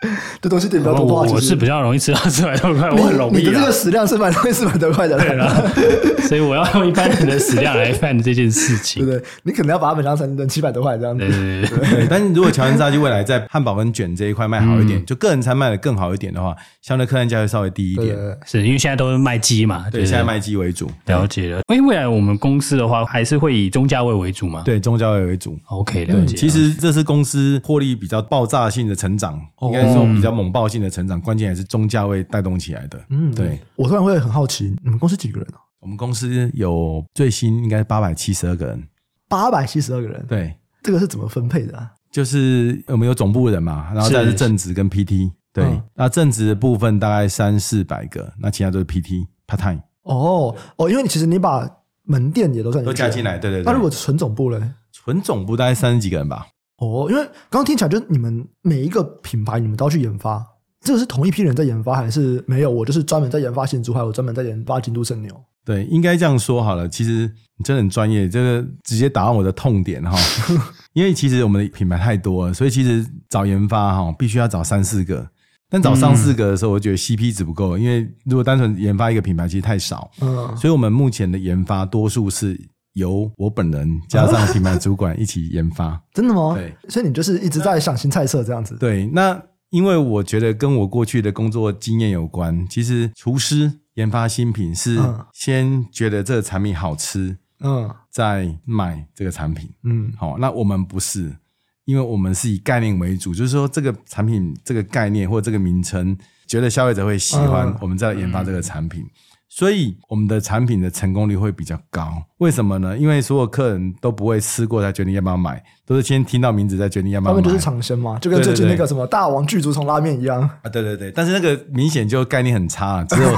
[0.40, 3.38] 这东西点比较多的话，我是比较容易吃到四百多块，我很容易。
[3.38, 5.70] 你的这个食量是蛮容易四百多块的，对了。
[6.28, 9.28] 所以我要用一般人的食量来办这件事情，对不对？
[9.42, 11.26] 你可能要把它本上成等七百多块这样子。
[11.26, 12.06] 对对对，对。
[12.08, 18.16] 但是如果乔恩炸鸡未来在汉堡跟卷这一块卖好一点，就个人餐卖的更好一点的话，相对客单价会稍微低一点。
[18.46, 19.86] 是因为现在都是卖鸡嘛？
[19.90, 20.88] 对，现在卖鸡为主。
[21.06, 21.60] 了解了。
[21.68, 24.62] 因为未来我们公司的话，还是会以中价位为主嘛？
[24.64, 25.58] 对，中价位为主。
[25.66, 26.36] OK，了解。
[26.36, 33.00] 其实这是公司获利比较爆炸性的成长，应该说比较猛爆性的成长，关键还是中价位带动起来的。
[33.10, 33.58] 嗯，对。
[33.76, 35.58] 我突然会很好奇，你们公司几个人啊？
[35.80, 38.82] 我们公司有最新应该八百七十二个人。
[39.28, 41.90] 八百七十二个人，对，这个是怎么分配的啊？
[42.10, 45.30] 就是我们有总部的人嘛，然后再是正职跟 PT。
[45.52, 49.82] 对，那正职的部分大概三四百个，那其他都是 PT part time。
[50.02, 51.68] 哦哦，因为你其实你把
[52.04, 53.64] 门店也都算都加进来，对对对。
[53.64, 54.74] 那如果纯总部呢？
[54.92, 56.46] 纯总部大概三十几个人吧。
[56.80, 60.44] 哦，因为刚刚听起来就是你们每一个品牌你们都要去研发。
[60.80, 62.70] 这个是同一批人在研发，还是没有？
[62.70, 65.30] 我就是专门在研发新竹，还有专门在研发京都圣牛。
[65.62, 66.88] 对，应该这样说好了。
[66.88, 70.18] 其实你真的很专业，这个直接打到我的痛点哈。
[70.94, 75.28] 因为其实我们的品牌太多了，所以其实找研发哈，必须要找三四个。
[75.68, 80.10] 但找上四个的时候，我觉得 CP 值不够，因为如果单纯研发一个品牌，其实太少。
[80.22, 80.56] 嗯。
[80.56, 82.58] 所以我们目前的研发多数是
[82.94, 86.00] 由我本人加上品牌主管一起研发。
[86.12, 86.54] 真的吗？
[86.54, 86.74] 对。
[86.88, 88.76] 所以你就是一直在想新菜色这样子。
[88.76, 89.42] 对，那。
[89.70, 94.98] 因为我觉得跟我过去的工作经验有关，其实厨师研发新品是
[95.32, 101.36] 先觉得这个产品好吃，嗯，再卖这个产品，嗯，好，那我们不是，
[101.84, 106.18] 因为我们是以概念为主，就是说这个产品这个概念或者这个名称，
[106.48, 109.04] 觉得消费者会喜欢，我们再研发这个产品。
[109.52, 112.96] 所以我们的产品的成功率会比较高，为什么呢？
[112.96, 117.40] 因为所有客人都不会吃过才决定要不要买，都是先听到名字再决定要不要买。
[117.40, 120.70] 他们就是尝鲜嘛，就跟最近那个什么大王巨足虫拉面一样啊。
[120.72, 123.28] 对对对，但是那个明显就概念很差，只有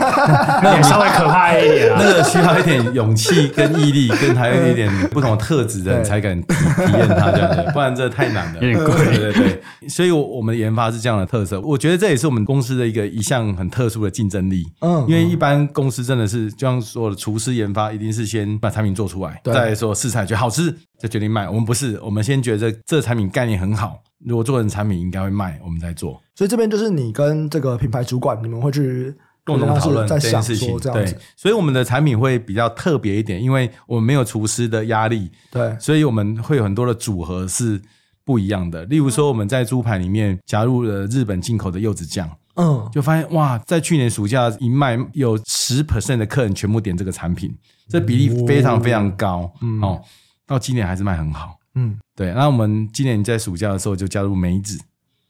[0.63, 8.95] 那稍微可怕一点， 那个需要一点勇气跟毅力，跟还有一点不同的特质的人 才敢体体验它这样子，不然这太难了，有点贵。
[9.07, 14.71] 对对对，所以我们的研发是这样的特色，我觉得这也是我们公司的一个一项很特殊的竞争力。
[14.81, 16.02] 嗯，因为一般公司。
[16.03, 21.49] 真的是，就像说的，厨师研发一定是先把产品做出来，对再说试菜觉得好吃，再决定卖。
[21.49, 26.23] 我们不是，我们先觉得这这产品概念很好，如果做成产品应该会卖，我们再做。
[26.35, 30.79] 所以这边就是你跟这个品牌主管，你们会去共同讨论这件事情。
[30.79, 37.81] 对，所以我们的产品会比较特别一点，因为我们没有厨师的压力，对，所以我们会有很多的组合是
[38.25, 38.85] 不一样的。
[38.87, 42.31] 例如说，我们在猪排里面加入了日本进口的柚子酱。
[42.55, 47.55] 嗯，就发现哇，在去年暑假一卖，有十 percent 的客人全部点这个产品，
[47.89, 49.51] 这比例非常非常高。
[49.61, 50.01] 嗯，哦，
[50.47, 51.57] 到今年还是卖很好。
[51.75, 52.33] 嗯，对。
[52.33, 54.79] 那我们今年在暑假的时候就加入梅子，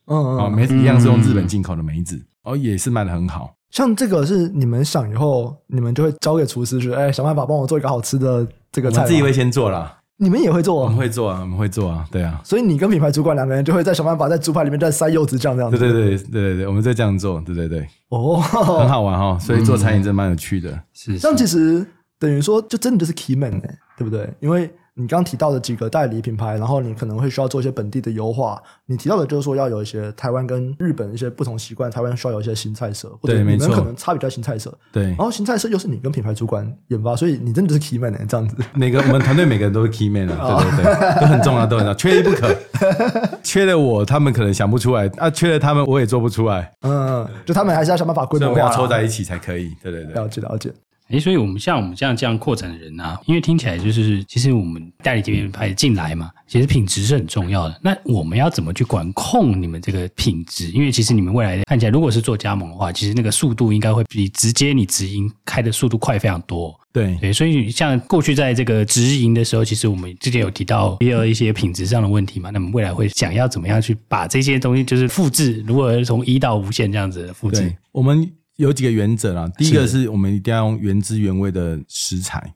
[0.07, 3.55] 嗯嗯，哦，梅子一样是用日本进口的梅子，哦，也是卖的很好。
[3.71, 9.03] 像这个是你们想以后，你们就会交给厨师去，哎，想办法帮我做一个好吃的这个菜。
[9.03, 10.01] 我自己会先做啦。
[10.23, 10.85] 你们也会做？
[10.85, 12.41] 我们会做啊，我们会做啊，对啊。
[12.45, 15.77] 所以你跟品牌主管两个人就会在想办法在猪排里面再塞柚子酱这样子。
[15.77, 17.85] 对对对对对对，我们在这样做，对对对。
[18.11, 20.81] 哦，很好玩哈，所以做餐饮真蛮有趣的。
[20.93, 21.85] 是，这样其实
[22.21, 24.33] 等于说就真的就是 key man 哎，对不对？
[24.39, 28.63] 因为你刚刚提到的几个代理品牌，然后你可能会需要做一些本地的优化。
[28.85, 34.77] 你提到的就是说要有一些台湾跟日本一些不同习惯，台湾需要有一些新菜色，或者你们可能差别在新菜色。
[34.93, 38.55] 对，然后新菜色又是你跟品牌主管研发，所以你真的是 key man 这样子。
[38.75, 42.55] 每个我们团队每个人都是 key man 啊，对对对，都很重要，都很重要，缺一不可。
[43.43, 46.71] 缺了我，他们可能想不出来啊；缺了他们，我也做不出来。
[46.83, 49.71] 嗯，就他们还是要想办法规模化，要凑在一起才可以。
[49.83, 50.71] 对对对，了解了解。
[51.13, 57.81] 诶，所以我们像我们这样这样扩展的人啊，因为听起来就是，其实我们代理这边派进来嘛，其实品质是很重要的。
[57.83, 60.71] 那我们要怎么去管控你们这个品质？
[60.71, 66.75] 因为其实你们未来看起来，如果是做加盟的话，其实那个速度应该会比直接你直营开的速度快非常多。
[66.95, 72.51] 对对，所以像过去在这个直营的时候，其实我们之前有提到也有一些品质上的问题嘛。
[72.51, 78.31] 那么未来会想要怎么样去把这些东西就是复制，如何从一到无限这样子的复制，我们。
[78.57, 80.09] 有几个原则啦，第一个是。
[80.09, 82.55] 我们一定要用原汁原味的食材，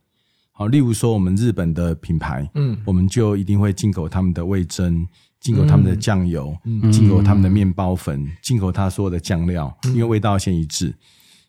[0.52, 5.06] 好，例如说我们日本的品牌，嗯，我们就一定会进口他们的味增，
[5.40, 10.94] 进口他们的酱油，嗯，进口他们的面包粉，进口他所有的酱料，因为味道先一致。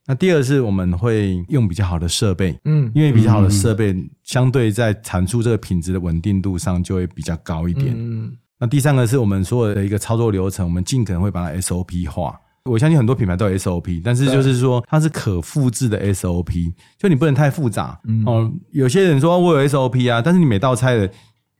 [0.05, 3.93] 那第二是我们会用比较好的设备，嗯，因为比较好的设备
[4.23, 7.93] 相对在产出这个品质的稳定度上就会比较高一点。
[7.93, 12.39] 嗯，那第三个是我们所有的一个操作流程，我们尽可能会把它 SOP 化。
[12.67, 17.99] 我相信很多品牌都有 SOP，但是就是说它是可复制的 SOP，就你不能太复杂。
[18.07, 21.09] 嗯，哦，有些人说我有 SOP 啊，但是你每道菜的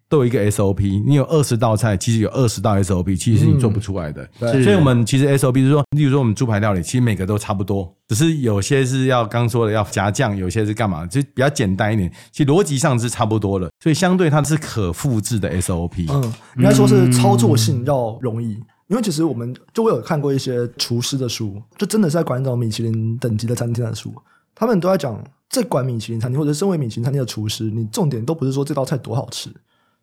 [0.09, 4.23] 都有一个 SOP，你有二十道菜，其实有二十道 SOP，其实是你做不出来的。
[4.39, 12.09] 嗯、对，所以我们其实 SOP 是说，例如说我们猪排料理，其实每个都差不多，只是有些是要刚说的要加酱，有些是干嘛，就比较简单一点。
[12.31, 16.09] 其实逻辑上是差不多的，所以相对它是可复制的 SOP。
[16.09, 18.57] 嗯，应该说是操作性要容易。
[18.87, 24.13] 因为其实我们就我有看过一些厨师的书，就真的是在管那种米其林等级的餐厅的书，
[24.55, 29.49] 他们都在讲，在管米其林餐厅或者身为米其林餐厅的厨师，你重点都不是说这道菜多好吃，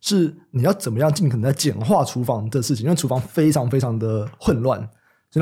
[0.01, 4.89] 是你要怎么样尽可能在简化厨房的事情，因为厨房非常非常的混乱。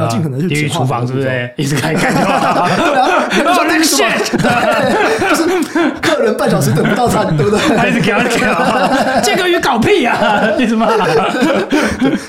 [0.09, 1.51] 尽可能去简化厨房，是不是？
[1.57, 2.67] 一直开开就好。
[2.77, 7.59] 对啊， 那个线， 就是客人半小时等不到餐，对不对？
[7.77, 10.55] 还是给他讲，这个鱼搞屁啊！
[10.59, 10.87] 你怎么？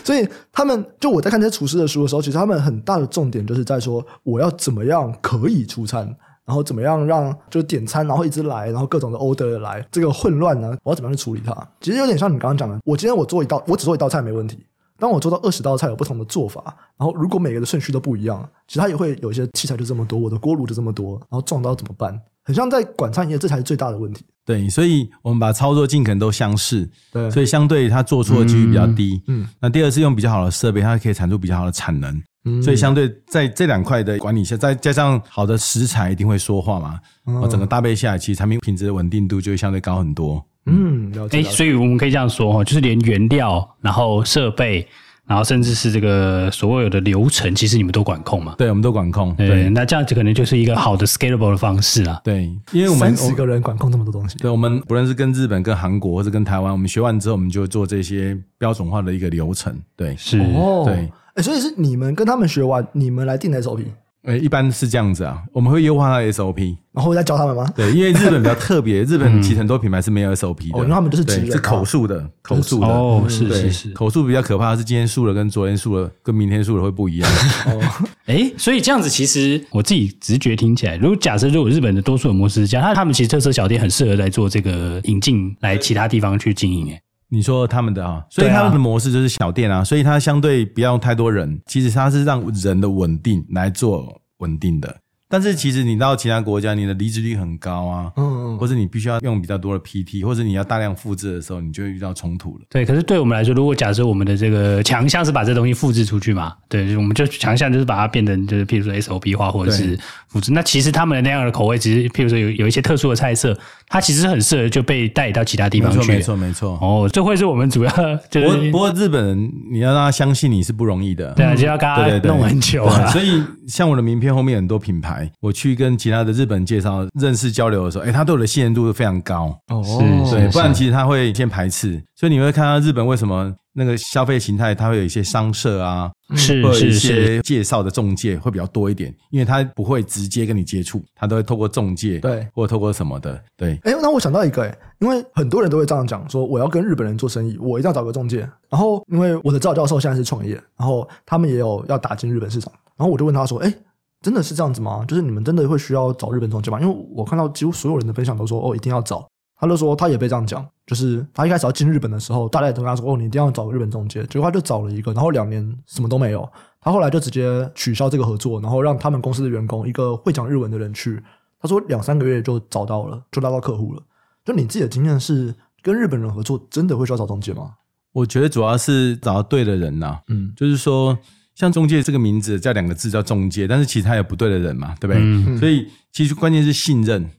[0.04, 6.06] 所以他们就我在看这些厨师的书的时候，其实他们很大的重点就是在说，我要怎么样可以出餐，
[6.46, 11.56] 然后怎么样让就点餐，然后一直来，然后各种的 order 来，这个混乱呢，我要怎么样去处理它？
[11.82, 14.66] 其实有点像你刚刚讲的，我今天我做一道，我只做一道菜没问题。
[15.04, 16.64] 当我做到二十道菜有不同的做法，
[16.98, 22.18] 然后如果每个的顺序都不一样，其实它也会有一些器材就这么多，我的锅炉就这么多，然后撞到怎么办？
[22.46, 24.24] 很像在管餐饮业，这才是最大的问题。
[24.46, 29.22] 对，所以我们把操作尽可能都相似，对，所以相对它做错的几率比较低。
[29.28, 32.24] 嗯，那第二是用比较好的设备，它可以产出比较好的产能。
[32.46, 40.46] 嗯，所以相对在这两块的管理下，再加上好的食材一定会说话嘛，然后整个搭配下来，其实产品品质的稳定度就会相对高很多。
[40.66, 41.40] 嗯，了解。
[41.40, 44.88] 哎，所以我们可以这样说哈，就是连原料，然后设备。
[45.26, 48.56] 然后甚至是这个所有的流程，其实你们都管控嘛？
[48.58, 49.34] 对，我们都管控。
[49.36, 52.20] 对，对那这样子可能就是一个好的 scalable 的方式啊。
[52.26, 52.44] 对，
[52.74, 54.38] 因为我们三十个人管控这么多东西。
[54.40, 59.74] 对，我们不论是跟日本、跟韩国，或者跟台湾，我们学完之后，我们就做这些标准化的一个流程。
[59.96, 61.10] 对，是，哦、对。
[61.36, 63.86] 哎，所以是你们跟他们学完，你们来定的 SOP。
[64.24, 67.70] 呃，一般是这样子啊，我们会优化它的 SOP，然后再教他们吗？
[67.76, 77.30] 对，因为日本比较特别， 日本其实很多品牌是没有 SOP 的，哦，因为他们就是直是口述的，口述的，哦，是是是，口述比较可怕的是今天述了跟昨天述了跟明天述了会不一样。
[77.68, 77.82] 哦，
[78.28, 87.02] 哎，所以这样子其实我自己直觉听起来，如果假设如果日本的多数的模式是这样，他他们其实特色小店很适合来做这个引进来其他地方去经营，哎。
[87.34, 94.22] 你说他们的啊，所以他们的模式就是小店啊，所以它相对不要用太多人，其实它是让人的稳定来做。
[94.40, 94.94] 稳定的，
[95.30, 102.66] 但是其实你到其他国家，你的离职率很高啊，嗯，或者你必须要用比较多的 PT，或者你要大量复制的时候，你就会遇到冲突了。
[102.70, 110.52] 对，可是对我们来说，如果假设我们的这个强项是把这东西复制出去嘛，对，我们就强项就是把它变成就是譬如说 SOP 化或者是复制。
[110.52, 113.58] 那其实他们的那样的口味，其实譬如说有有一些特殊的菜色。
[113.94, 116.80] 它其实很适合就被带到其他地方去，没错没错。
[116.82, 117.92] 哦，这会是我们主要
[118.28, 118.48] 就是。
[118.48, 123.06] 不过不过日本人你要让他相信你是不容易的，对啊，就要跟他弄很久啊。
[123.12, 129.56] 所以像我的名片后面很多品牌，我去跟其他的日本介绍认识交流的时候，哎，他对我的信任度非常高。
[129.68, 132.02] 哦，是，对，不然其实他会先排斥。
[132.16, 133.54] 所以你会看到日本为什么？
[133.74, 143.80] 那个消费形态，它会有一些商社啊，是或者一些介绍的中介会比较多一点，因为他不会直接跟你接触，他都会透过中介，对，或者透过什么的，对。
[143.84, 148.48] 哎，那我想到一个，哎，因为很多人都会这样讲，说我要跟日本人做生意，我一定要找个中介。
[148.70, 153.74] 然后，因为我的指导教授现在是创业，然后他们也有要打进日本市场，然后我就问他说，哎，
[154.22, 155.04] 真的是这样子吗？
[155.08, 156.80] 就是你们真的会需要找日本中介吗？
[156.80, 159.28] 因为我看到几乎所有人的分享都说，哦，一定要找。
[159.60, 166.48] 他就说他也被这样讲，就是他一开始要进日本的时候，大家也都跟他说：“哦，你一定要找个日本中介。”结果他就找了一个，然后两年什么都没有。
[166.82, 171.24] 他后来就直接取消这个合作，然后让他们公司的员工一个会讲日文的人去。
[171.62, 174.04] 他说两三个月就找到了，就拉到客户了。
[174.44, 177.76] 就你自己的经验是，跟日本人合作真的会需要找中介吗？
[178.12, 180.20] 我觉得主要是找到对的人呐、啊。
[180.28, 181.18] 嗯，就是说，
[181.56, 185.22] 像中介这个名字叫两个字叫中介，但是其实他有不对的人嘛，对不对？
[185.24, 187.32] 嗯、所以其实关键是信任。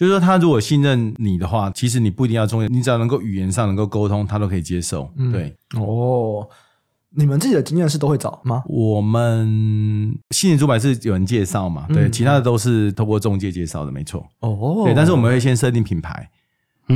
[0.00, 5.12] 就是说，他如果信任你的话，其实你不一定要中介，你只要能够语言上能够沟通，他都可以接受。
[5.18, 6.48] 嗯、对，哦，
[7.10, 8.62] 你们自己的经验是都会找吗？
[8.66, 11.84] 我们信任主板是有人介绍嘛？
[11.90, 14.26] 对，嗯、其他的都是透过中介介绍的，没错。
[14.40, 16.30] 哦，对，但是我们会先设定品牌。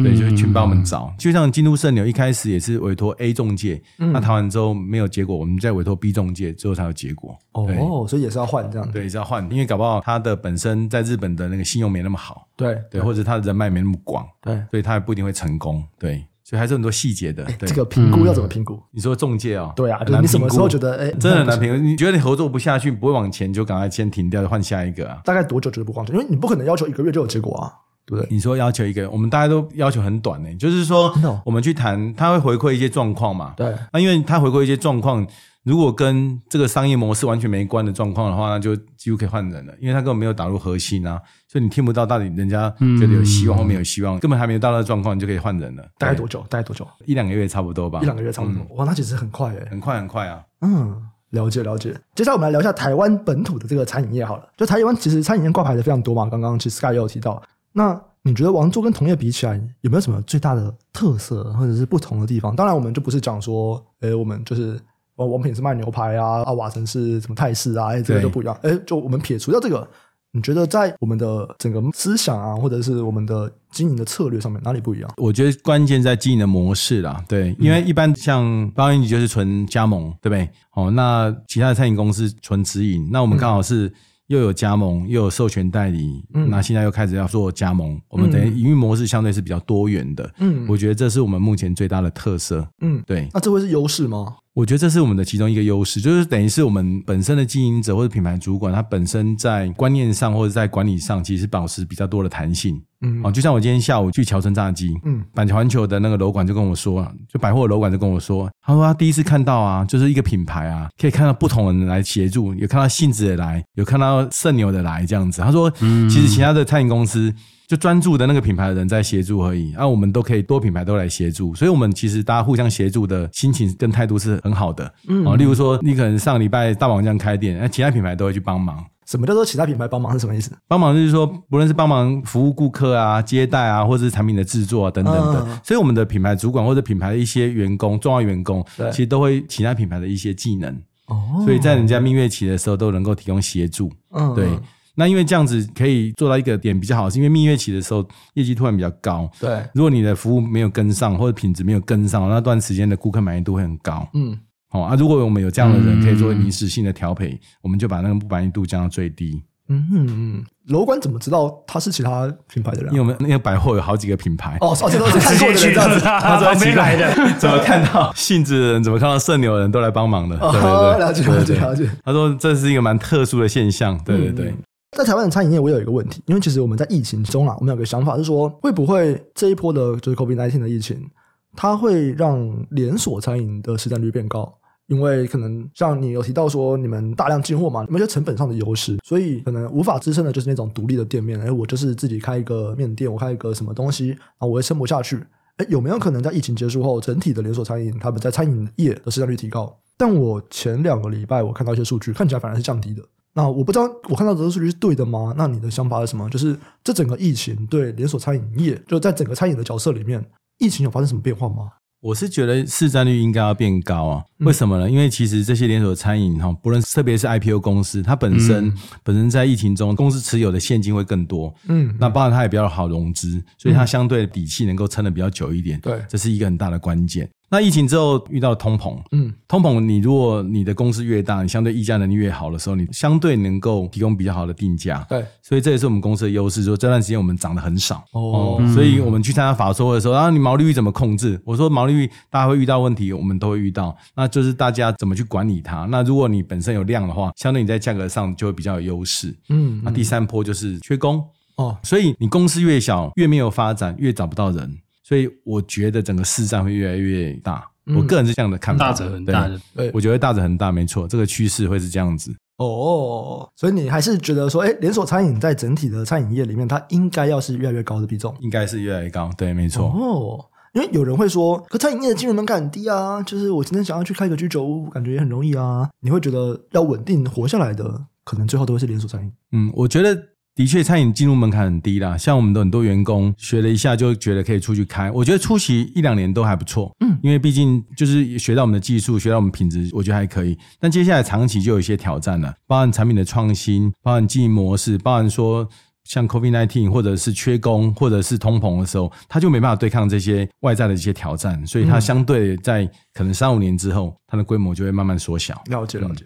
[0.02, 7.38] 对，就是去帮我们找，就像京都圣牛一开始也是委托 A 中介，那谈完之后没有结果，我们再委托 B 中介，最后才有结果。
[7.52, 8.90] 哦，所以也是要换这样。
[8.90, 12.48] 对，也是要换，因为搞不好他的本身在日本的那个信用没那么好。
[12.56, 14.26] 对对，或者他的人脉没那么广。
[14.40, 15.82] 对，所以他也不一定会成功。
[15.98, 17.44] 对，所以还是很多细节的。
[17.58, 18.80] 这个评估要怎么评估？
[18.90, 19.72] 你说中介哦？
[19.76, 21.76] 对啊，就是你什么时候觉得哎，真的很难评估？
[21.76, 25.20] 你觉得你合作不下去，不会往前，就赶快先停掉，换下一个啊？
[25.24, 26.14] 大概多久觉得不往前？
[26.14, 27.72] 因为你不可能要求一个月就有结果啊。
[28.06, 30.54] 对，你说要求一个，我们大家都要求很短呢。
[30.56, 31.12] 就是说，
[31.44, 33.54] 我们去谈，他会回馈一些状况嘛。
[33.56, 35.26] 对，那因为他回馈一些状况，
[35.62, 45.82] 如果跟这个商业模式完全没关的状况的话，那就几乎可以换人了，因为他根本没有打入核心啊，所以你听不到到底人家觉得有希望或没有希望，根本还没有到那个状况，你就可以换人了。
[45.98, 46.44] 大概多久？
[46.50, 46.86] 大概多久？
[47.06, 48.00] 一两个月差不多吧。
[48.02, 48.76] 一两个月差不多。
[48.76, 49.66] 哇，那其实很快诶。
[49.70, 50.42] 很快很快啊。
[50.60, 50.94] 嗯，
[51.30, 51.94] 了解了解。
[52.14, 54.46] 接下来我们来聊一下台湾本土的这个餐饮业好了。
[54.58, 57.42] 就台湾其实餐饮业挂牌的非常多嘛，刚刚其实 Sky 也有提到。
[57.76, 62.54] 那你觉得王座跟同业比起来，有没有什么最大的特色或者是不同的地方？
[62.56, 64.80] 当然，我们就不是讲说，诶，我们就是
[65.16, 68.56] 王王品是卖牛排啊，啊瓦城是什么泰式啊，诶，这个就不一样。
[68.62, 69.86] 诶，就我们撇除掉这个，
[70.30, 75.10] 你觉得在我们的整个思想啊，或者是我们的经营的策略上面，哪里不一样？
[75.16, 80.48] 我觉得关键在经营的模式啦，对，因为一般像八方云集就是纯加盟，对不对？
[80.74, 83.92] 哦，那其他的餐饮公司纯直营，那我们刚好是。
[84.28, 93.28] 又有加盟，又有授权代理，嗯，那现在又开始要做加盟，嗯、我们等于营运模式相对是比较多元的，嗯，我觉得这是我们目前最大的特色，嗯，对。
[93.32, 94.36] 那这会是优势吗？
[94.54, 102.80] 我觉得这是我们的其中一个优势，就是等于是我们本身的经营者或者品牌主管，他本身在观念上或者在管理上，其实保持比较多的弹性。
[103.00, 115.42] 嗯，哦，就像我今天下午去桥城炸鸡，嗯，板桥环球的那个楼管就跟我说，就百货楼管就跟我说，他说他第一次看到啊，就是一个品牌啊，可以看到不同的人来协助，有看到性子的来，有看到圣牛的来这样子。
[115.42, 117.34] 他说，嗯，其实其他的餐饮公司。
[117.66, 124.92] 就专注的那个品牌的人在协助而已，那我们都可以多品牌都来协助，所以我们其实大家互相协助的心情跟态度是很好的。
[125.08, 128.84] 嗯，啊，例如说你可能上礼拜大王这样开店，那其他品牌都会去帮忙。
[129.06, 130.50] 什么叫做其他品牌帮忙是什么意思？
[130.66, 135.46] 帮忙就是说，不论是帮忙服务顾客啊、接待啊，或者是产品的制作啊等等的。
[135.46, 140.74] 嗯、所以我们的品牌主管或者品牌的一些员工、重要员工，其实都会其他品牌的一些技能。
[141.08, 143.92] 哦，所以在人家蜜月期的时候都能够提供协助。
[144.12, 144.48] 嗯，对。
[144.94, 149.30] 那因为这样子可以做到一个点比较好，是因为蜜月期的时候业绩突然比较高。
[149.40, 154.08] 对，如果你的服务没有跟上或者品质没有跟上，那段时间的顾客满意度会很高。
[154.14, 154.38] 嗯，
[154.68, 159.42] 好啊，如果我们有这样的人可以做临时性的调配，嗯、我们就把那个不满意度降到最低。
[159.66, 162.92] 嗯嗯嗯，楼管怎么知道他是其他品牌的人？
[162.92, 167.14] 因为我们那个百货有好几个品牌哦，而且都是看过的人 这样子， 他怎么没来的？
[167.40, 168.84] 怎么看到性子的人？
[168.84, 170.36] 怎么看到圣牛的人都来帮忙的？
[170.36, 171.90] 对对对，了解了解了解。
[172.04, 173.98] 他说这是一个蛮特殊的现象。
[174.04, 174.54] 对对对。
[174.96, 181.10] 在台湾的餐饮业，我有一个问题，因为其实我们在疫情中啊，我们有个想法是说，会不会这一波的就是 COVID-19 的疫情，
[181.56, 184.52] 它会让连锁餐饮的市占率变高？
[184.86, 191.40] 因为可能像你有提到说，你们大量进货嘛，你们有成本上的优势，所以可能无法支撑的就是那种独立的店面。
[191.40, 195.18] 哎，我就是自己开一个面店，我开一个什么东西，然后我会撑不下去。
[195.56, 199.74] 哎，有没有可能在疫情结束后，整体的连锁餐饮他们在餐饮业的市占率提高？
[199.96, 203.02] 但我前两个礼拜我看到一些数据，看起来反而是降低的。
[203.34, 205.34] 那我不知道我看到这个数据是对的吗？
[205.36, 206.30] 那你的想法是什么？
[206.30, 210.24] 就是这整个疫情对连锁餐饮业，就在整个餐饮的角色里面，
[210.58, 211.70] 疫情有发生什么变化吗？
[212.00, 214.22] 我是觉得市占率应该要变高啊。
[214.40, 214.90] 为什么呢？
[214.90, 221.54] 因为其实这些连锁餐饮哈，不论特别是 IPO 公司，它本身、嗯、本身在疫情中，公司持有的现金会更多。
[221.66, 225.80] 嗯，那当然它也比较好融资，所以它相对的底气能够撑得比较久一点。
[225.80, 227.26] 对，这是一个很大的关键。
[227.54, 236.64] 那疫情之后遇到通膨，嗯，通膨，你如果你的公司越大，你相对议价能力越好的时候，你相对能够提供比较好的定价，对，所以这也是我们公司的优势。
[236.64, 241.40] 说这段时间我们涨得很少哦，所以我们去参加法说的时候，然后，你毛利率怎么控制？
[241.44, 245.86] 我说毛利率大家会遇到问题，我们都会遇到，那就是大家怎么去管理它。
[245.88, 249.32] 那如果你本身有量的话，相对你在价格上就会比较有优势。
[249.48, 251.24] 嗯，那第三波就是缺工
[251.54, 254.78] 哦，所以你公司越小，越没有发展，越找不到人。
[255.04, 257.64] 所以我觉得整个市占会越来越大。
[257.94, 262.34] 我个人是这样的看法，大者很大的，对，我觉得大者很大，没错，这个趋势会是这样子。
[262.56, 269.84] 哦，所以你还是觉得说，哎，连锁餐饮在整体的餐饮业里面，它应该要是越来越高的比重，应该是越来越高，对，没错。
[269.84, 275.90] 哦，因为有人会说，可餐饮业的进入门槛很低啊，就是我今天想要去开个居酒屋，感觉也很容易啊。
[276.00, 279.30] 你会觉得要稳定活下来的，可能最后都会是连锁餐饮。
[279.52, 280.28] 嗯，我觉得。
[280.54, 282.16] 的确，餐饮进入门槛很低啦。
[282.16, 285.10] 像我们的很多员工学了一下，就觉得可以出去开。
[285.10, 290.56] 我觉得初期一两年都还不错，嗯，因为毕竟就是学到我们的技术，学到我们品质，我觉得还可以。
[290.78, 295.68] 但接下来长期就有一些挑战了，包含产品的创新，包含经营模式，包含说
[296.04, 305.60] 像 COVID-19 或者是缺工，或者是通膨的时候，他就没办法对抗这些外在的一些挑战，所以它相对在可能三五年之后，它的规模就会慢慢缩小。
[305.66, 306.24] 了解，了解。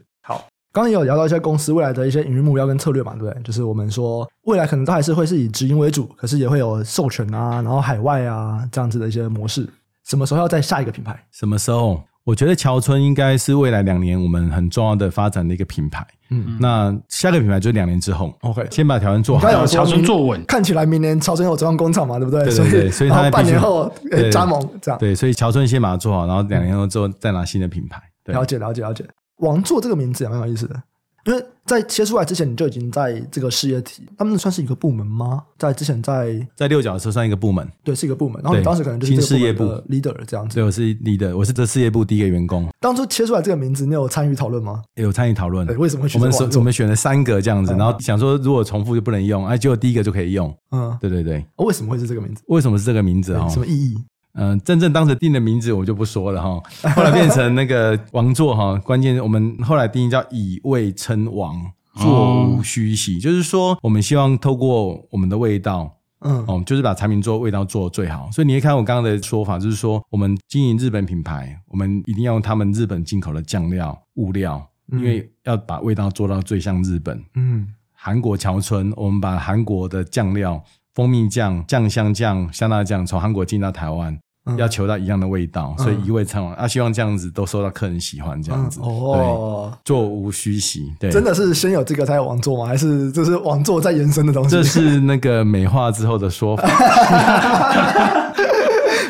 [0.78, 3.42] 刚刚也有聊到一些公司未来的一些营运目标跟策略嘛，对不对？
[3.42, 9.68] 就是我们说未来可能都还是会是以直营为主，可是也会有授权啊，然后海外啊这样子的一些模式。
[10.06, 11.20] 什么时候要再下一个品牌？
[11.32, 12.00] 什么时候？
[12.22, 16.06] 我觉得乔村应该是未来两年我们很重要的发展的一个品牌。
[16.30, 18.32] 嗯，那下个品牌就是两年之后。
[18.42, 20.44] OK，先把条件做好，乔村做稳。
[20.44, 22.44] 看起来明年乔村有中央工厂嘛，对不对？
[22.44, 23.92] 对对对，所以他半年后
[24.30, 24.98] 加盟这样。
[25.00, 28.00] 对，所以乔村先把它做好，然后两年后之后再拿新的品牌。
[28.26, 29.02] 了解了解了解，
[29.38, 30.82] 王座这个名字也蛮有意思的。
[31.24, 35.42] 因为在切出来之前，你就已经在这个事业体，他们算是一个部门吗？
[35.58, 38.40] 在之前在在六角的时候算一个部门，对，是一个部门。
[38.42, 40.54] 然后你当时可能就是这个部门的 leader 这样子。
[40.54, 42.66] 对，我是 leader，我是这事业部第一个员工。
[42.80, 44.82] 当初切出来这个名字，你有参与讨论吗？
[44.94, 45.66] 有参与讨论。
[45.76, 46.18] 为什么会选？
[46.18, 50.56] 我们我们选了三个这样子，然后想说如果重复就不能用，哎，结果第一个就可以用。
[50.70, 51.44] 嗯，对对对。
[51.56, 52.42] 为什么会是这个名字？
[52.46, 53.46] 为什么是这个名字啊？
[53.50, 54.02] 什么意义？
[54.38, 56.62] 嗯、呃，真正当时定的名字我就不说了哈。
[56.94, 61.72] 后来变成那个王座哈，关键我们后来定义叫以味称王。
[62.00, 68.28] 座无虚席，就是说，我们希望透过我们的味道，嗯，哦，就是把产品做味道做最好。
[68.30, 77.20] 所以你会看我刚刚的说法，就是说，我们经营日本品牌，我们一定要用他们日本进口的酱料物料，因为要把味道做到最像日本。
[77.34, 80.62] 嗯，韩国桥村，我们把韩国的酱料，
[80.94, 84.16] 蜂蜜酱、酱香酱、香辣酱从韩国进到台湾。
[84.56, 86.54] 要求到一样的味道，所以一味餐王。
[86.54, 88.80] 啊，希望这样子都受到客人喜欢，这样子。
[88.82, 90.92] 哦，座无虚席。
[90.98, 92.66] 对，真的是先有这个才有王座吗？
[92.66, 94.50] 还是这是王座在延伸的东西？
[94.50, 96.68] 这是那个美化之后的说法。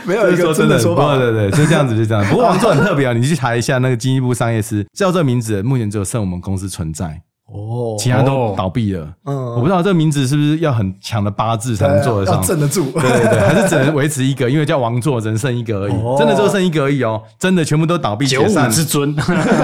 [0.05, 1.16] 没有一个真的说法。
[1.18, 2.24] 对对对，就这样子，就这样。
[2.30, 7.20] 不过王座很特别啊，你去查一下那个经济部商业司叫这名字，目前只有剩我们公司存在。
[7.51, 9.09] 哦，其他都倒闭了。
[9.24, 12.90] 嗯，我不知道这个名字是不是要很强的八字才能做得上，镇得住。
[12.92, 15.92] 对对对，还是只能维持一个，因为叫王座，只能剩一个而已。
[16.18, 18.64] 真的只有剩一个而已哦，真的全部都倒闭解散。
[18.64, 19.16] 九五之尊，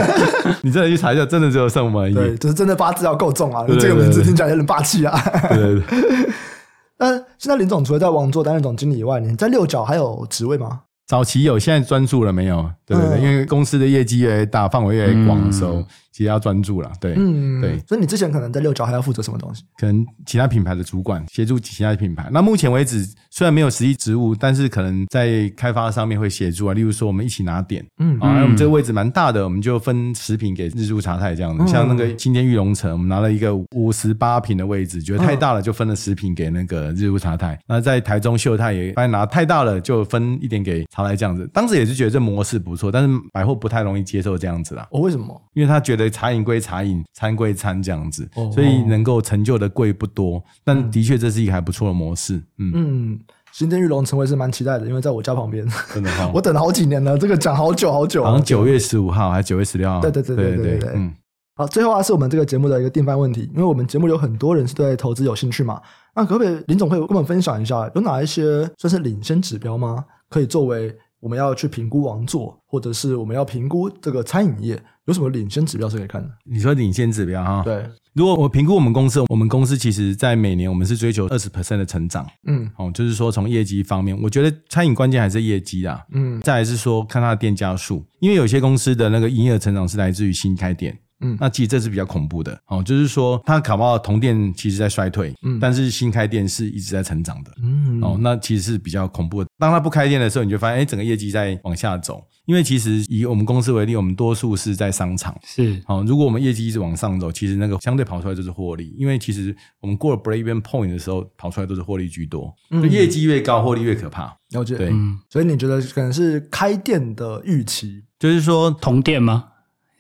[0.63, 2.15] 你真的去查一下，真的只有剩我们而已。
[2.15, 5.21] 对，就是真的八字要够重啊，这个名字听起来有点霸气啊。
[5.51, 6.29] 对对对。
[6.97, 10.81] 那现在林总除了在王座担任总经理以外，你在六角还有职位吗？
[11.07, 12.65] 早期有，现在专注了没有？
[12.87, 15.85] 对对对，因为公司的业绩越来越大，范围越来越广的时候。
[16.15, 19.65] 其实要专注了，对，嗯，对，所以你之前可能在六角还要负责什么东西？
[19.77, 22.29] 可能其他品牌的主管协助其他品牌。
[22.31, 26.73] 那目前为止虽然没有实际职务，但是可能在开发上面会协助啊。
[26.73, 31.67] 例如说，我们一起拿点，嗯，啊，我们这个位置蛮大的，我们就分食品给日柱茶太这样的。
[31.67, 37.59] 像那个青天玉龙城，我们拿了一个五十八平的位置，觉得太大了，就分了食品给那个日柱茶太。
[37.67, 41.51] 那在台中秀泰也发现拿太大了，就分一点给茶太这样子。
[41.53, 44.87] 当时也是觉得这模式不错，但是百货不太容易接受这样子啦。
[44.93, 45.43] 哦，为什么？
[45.55, 47.05] 因为他觉得茶饮归茶饮。
[47.15, 52.35] 餐归餐这样子，所以能够成就的贵不多，但的确这是一个还不错的模式。
[52.59, 53.21] 嗯嗯，
[53.53, 60.01] 新天玉龙城我是蛮期待的，因为在我家旁边，真的好， 我等了好几年了，这个讲好久好久，好像九月十五号还是九月十六号？
[60.01, 61.15] 对对对对对对，嗯。
[61.57, 65.81] 好，最后啊是我们这个节目的一个定番问题，因为我们节目有很多人是对投资有兴趣嘛，
[66.17, 70.05] 那可不可以林总会跟我们分享一下，有哪一些算是领先指标吗？
[70.29, 70.93] 可以作为
[71.25, 74.83] 我们要去评估王座，或者是我们要评估这个餐饮业。
[75.07, 76.29] 有什么领先指标是可以看的？
[76.45, 77.63] 你说领先指标哈？
[77.65, 82.27] 对，如果我评估我们公司，我们公司其实在每年我们是追求二十 percent 的成长。
[82.47, 86.03] 嗯，哦，就是说从业绩方面，我觉得餐饮关键还是业绩啊。
[86.13, 90.99] 嗯，再来是说看它的店家数，因为有些公司的那个营业额成长是来自于新开店。
[91.21, 99.51] 嗯，那其实这是比较恐怖的哦，就是说它卡不好同店其实在衰退，嗯，但是新开店是一直在成长的，嗯，哦，那其实是比较恐怖的。
[99.59, 102.23] 当它不开店的时候，你就发现，哎，整个业绩在往下走。
[102.47, 108.95] 因为其实以我们公司为例，我们多数是在商场，是，哦，如果我们业绩一直往上走，其实那个相对跑出来就是获利。
[108.99, 112.55] 因为其实我们过了 break-even point 的时候，跑出来都是获利居多。
[112.71, 114.37] 嗯，业绩越高，获利越可怕。
[114.51, 119.47] 了解，对，嗯，所以你觉得可能是开店的预期，就是说同店吗？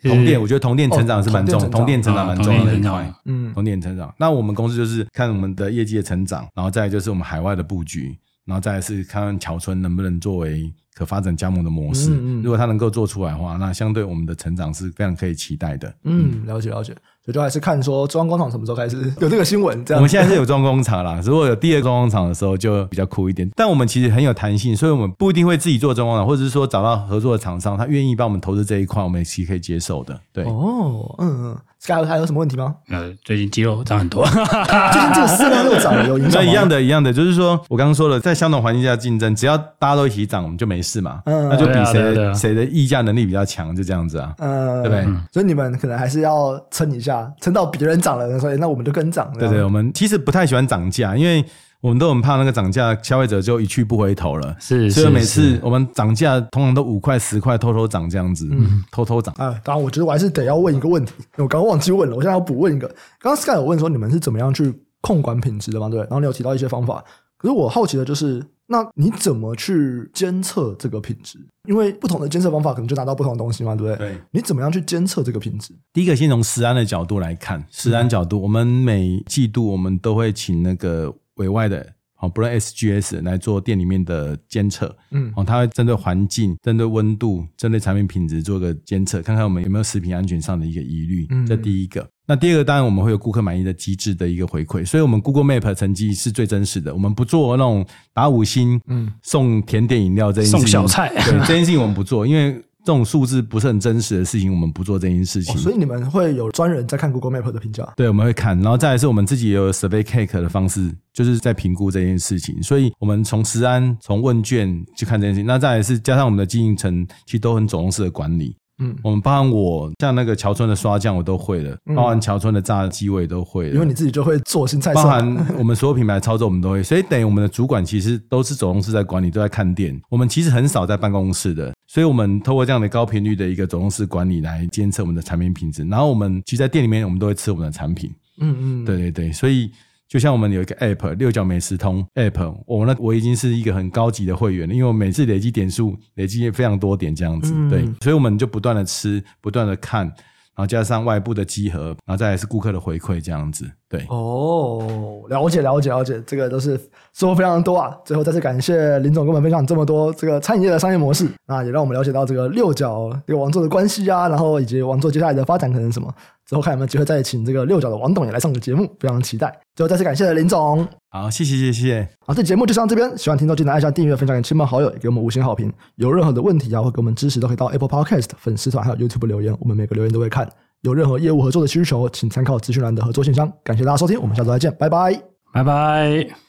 [0.04, 3.12] 同店，我觉得同店成长是蛮重，同店成长蛮重要的一块。
[3.24, 4.14] 嗯，同店成长。
[4.18, 12.10] 那我们公司就是看我们的业绩的成长，然后再就是我们海外的布局，然后再是看看桥村能不能作为可发展加盟的模式。
[12.10, 15.92] 嗯嗯如果它能够做出来的话，那相对我们的成长是非常可以期待的。
[16.04, 16.94] 嗯，了解了解。
[17.24, 19.82] 所以就还是看说中央工厂什么时候开始 有这个新闻。
[19.82, 23.50] 这样，我们现在是有中央工厂啦， 如果有第二工厂的时候就比较酷一点。
[23.56, 30.20] 但我们其实很有弹性，所以我们不一定会自己做中工厂，或者是说找到合作的厂商，他愿意帮我们投资这一块，我们也是可以接受的。
[30.34, 31.58] 对，哦，嗯嗯。
[31.84, 32.76] Sky 还有什么问题吗？
[32.88, 36.46] 呃，最近肌肉涨很多， 最近这个饲料又涨了，有影响吗？
[36.46, 41.20] 那一样的，一样的，就是说我刚刚说了，在相同环境下竞争，只要大家都一起涨，我们就没事嘛。
[41.26, 44.32] 嗯，那就比谁谁的议价能力比较强，就这样子啊。
[44.38, 45.04] 嗯，对不对？
[45.30, 49.30] 所以你们可能还是要撑一下，撑到别人涨了，所以那我们就跟涨。
[49.38, 51.44] 对对，我们其实不太喜欢涨价，因为。
[51.84, 54.56] 我们都很怕那个涨价，消费者就一去不回头了。
[54.58, 59.34] 是，所以每次我们涨价，通常都五块、十块，偷偷涨这样子，嗯，偷偷涨。
[59.36, 62.88] 啊，当然，我觉得我还是得要问一个问题，我刚刚忘记问了，我现在要补问一个。
[63.20, 64.72] 刚刚 Sky 有问说你们是怎么样去
[65.02, 65.90] 控管品质的嘛？
[65.90, 67.04] 对，然后你有提到一些方法，
[67.36, 71.38] 可是我好奇的就是，那你怎么去监测这个品质？
[71.68, 74.08] 因为不同的监测方法可能就拿到不同的东西嘛，对不对？
[74.08, 74.18] 对。
[74.30, 75.74] 你怎么样去监测这个品质？
[75.92, 81.94] 第一个，先从食安的角度来看，食安角度，嗯、我们每季度我们都会请那个委外的。
[82.20, 91.26] 哦，不论 SGS 来做店里面的监测，嗯，哦，它会针对环境、针对温度、针对产品品质做个监测，看看我们有没有食品安全上的一个疑虑。
[91.30, 92.08] 嗯，这第一个。
[92.26, 96.94] 那第二个，当然我们会有顾客满意的机制的一个回馈，所以我们 Google Map 成绩是最真实的。
[96.94, 102.58] 我们不做那种打五星，嗯，送甜点饮料这件事情，送小菜，对，这件事情我们不做，因为。
[102.84, 105.54] 这种数字不是很真实的事情，我们不做这件事情。
[105.54, 107.90] 哦，所以你们会有专人在看 Google Map 的评价？
[107.96, 112.62] 对，我们会看，然后再来是我们自己也有 Survey Cake 的方式，就是在评估这件事情。
[112.62, 115.46] 所以，我们从食安、从问卷去看这件事情。
[115.46, 118.54] 那再来是加上我们的经营层，其实都很走动式的管理。
[118.78, 123.74] 嗯，我们包含我像那个桥村的刷酱我都会了，包含桥村的炸鸡我也都会了。
[123.74, 130.00] 因为你自己就会做新菜色，包含我们所有品牌的操作我们都会，所以等于我们的主管其实都是走动式在管理，都在看店。
[130.10, 135.84] 我们其实很少在办公室的，所以我们透过这样的高频率的一个走动式管理来监测我们的产品品质。
[135.84, 138.12] 然后我们其实在店里面我们都会吃我们的产品。
[138.40, 139.70] 嗯嗯，对对对，所以。
[140.08, 150.12] 就像我们有一个 App 六角美食通 App，我那我已经是一个很高级的会员了，因为我每次累积点数累积非常多点这样子，嗯、对，所以我们就不断的吃，不断的看。
[150.56, 154.06] 然后加上外部的集合，然后再来是顾客的回馈，这样子，对。
[154.08, 156.80] 哦，了解了解了解，这个都是
[157.12, 157.92] 收获非常多啊。
[158.04, 166.14] 最后再次感谢林总跟我们分享这么多这个餐饮业的商业模式，那也让我们了解到这个六角这个王座的关系啊，然后以及王座接下来的发展可能是什么。
[166.46, 169.52] 之后看有没有机会再请这个六角的王董也来上个节目，非常期待。
[169.74, 172.08] 最后再次感谢林总，好，谢谢谢谢。
[172.26, 175.72] 好，这节目就上这边，喜欢听众记得按下订阅，分享给亲朋好友，也给我们五星好评。
[175.96, 180.48] 有任何的问题啊，或给我们支持，都可以到 Apple Podcast 粉丝团还有 YouTube 留言，我们每个留言都会看。
[180.82, 183.50] 有任何业务合作的需求，请参考资讯栏的合作信箱。
[183.62, 185.18] 感谢大家收听，我们下周再见，拜拜，
[185.52, 186.34] 拜拜。